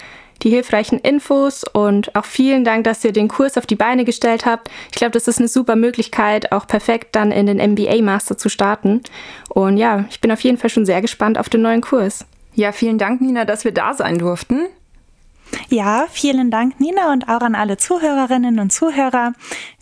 die 0.43 0.49
hilfreichen 0.49 1.01
Infos 1.01 1.65
und 1.71 2.17
auch 2.17 2.25
vielen 2.25 2.65
Dank, 2.65 2.85
dass 2.85 3.05
ihr 3.05 3.13
den 3.13 3.29
Kurs 3.29 3.59
auf 3.59 3.67
die 3.67 3.77
Beine 3.77 4.07
gestellt 4.07 4.47
habt. 4.47 4.71
Ich 4.91 4.97
glaube, 4.97 5.13
das 5.13 5.29
ist 5.29 5.39
eine 5.39 5.49
super 5.49 5.77
Möglichkeit, 5.77 6.51
auch 6.51 6.67
perfekt 6.67 7.15
dann 7.17 7.31
in 7.31 7.45
den 7.45 7.59
MBA 7.59 8.01
Master 8.01 8.39
zu 8.39 8.49
starten. 8.49 9.03
Und 9.51 9.77
ja, 9.77 10.07
ich 10.09 10.23
bin 10.23 10.33
auf 10.33 10.41
jeden 10.41 10.57
Fall 10.57 10.71
schon 10.71 10.87
sehr 10.87 11.03
gespannt 11.03 11.37
auf 11.37 11.51
den 11.51 11.61
neuen 11.61 11.83
Kurs. 11.83 12.25
Ja, 12.55 12.73
vielen 12.73 12.97
Dank, 12.97 13.21
Nina, 13.21 13.45
dass 13.45 13.65
wir 13.65 13.73
da 13.73 13.93
sein 13.93 14.17
durften. 14.17 14.69
Ja, 15.69 16.07
vielen 16.11 16.51
Dank, 16.51 16.79
Nina, 16.81 17.13
und 17.13 17.29
auch 17.29 17.41
an 17.41 17.55
alle 17.55 17.77
Zuhörerinnen 17.77 18.59
und 18.59 18.71
Zuhörer. 18.71 19.33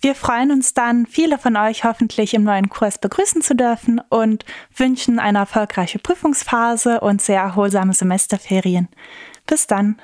Wir 0.01 0.15
freuen 0.15 0.51
uns 0.51 0.75
dann, 0.75 1.07
viele 1.07 1.39
von 1.39 1.57
euch 1.57 1.85
hoffentlich 1.85 2.35
im 2.35 2.45
neuen 2.45 2.69
Kurs 2.69 2.99
begrüßen 2.99 3.43
zu 3.43 3.55
dürfen 3.55 4.01
und 4.09 4.45
wünschen 4.77 5.19
eine 5.19 5.39
erfolgreiche 5.39 5.99
Prüfungsphase 5.99 7.01
und 7.01 7.23
sehr 7.23 7.41
erholsame 7.41 7.95
Semesterferien. 7.95 8.89
Bis 9.47 9.67
dann. 9.67 9.97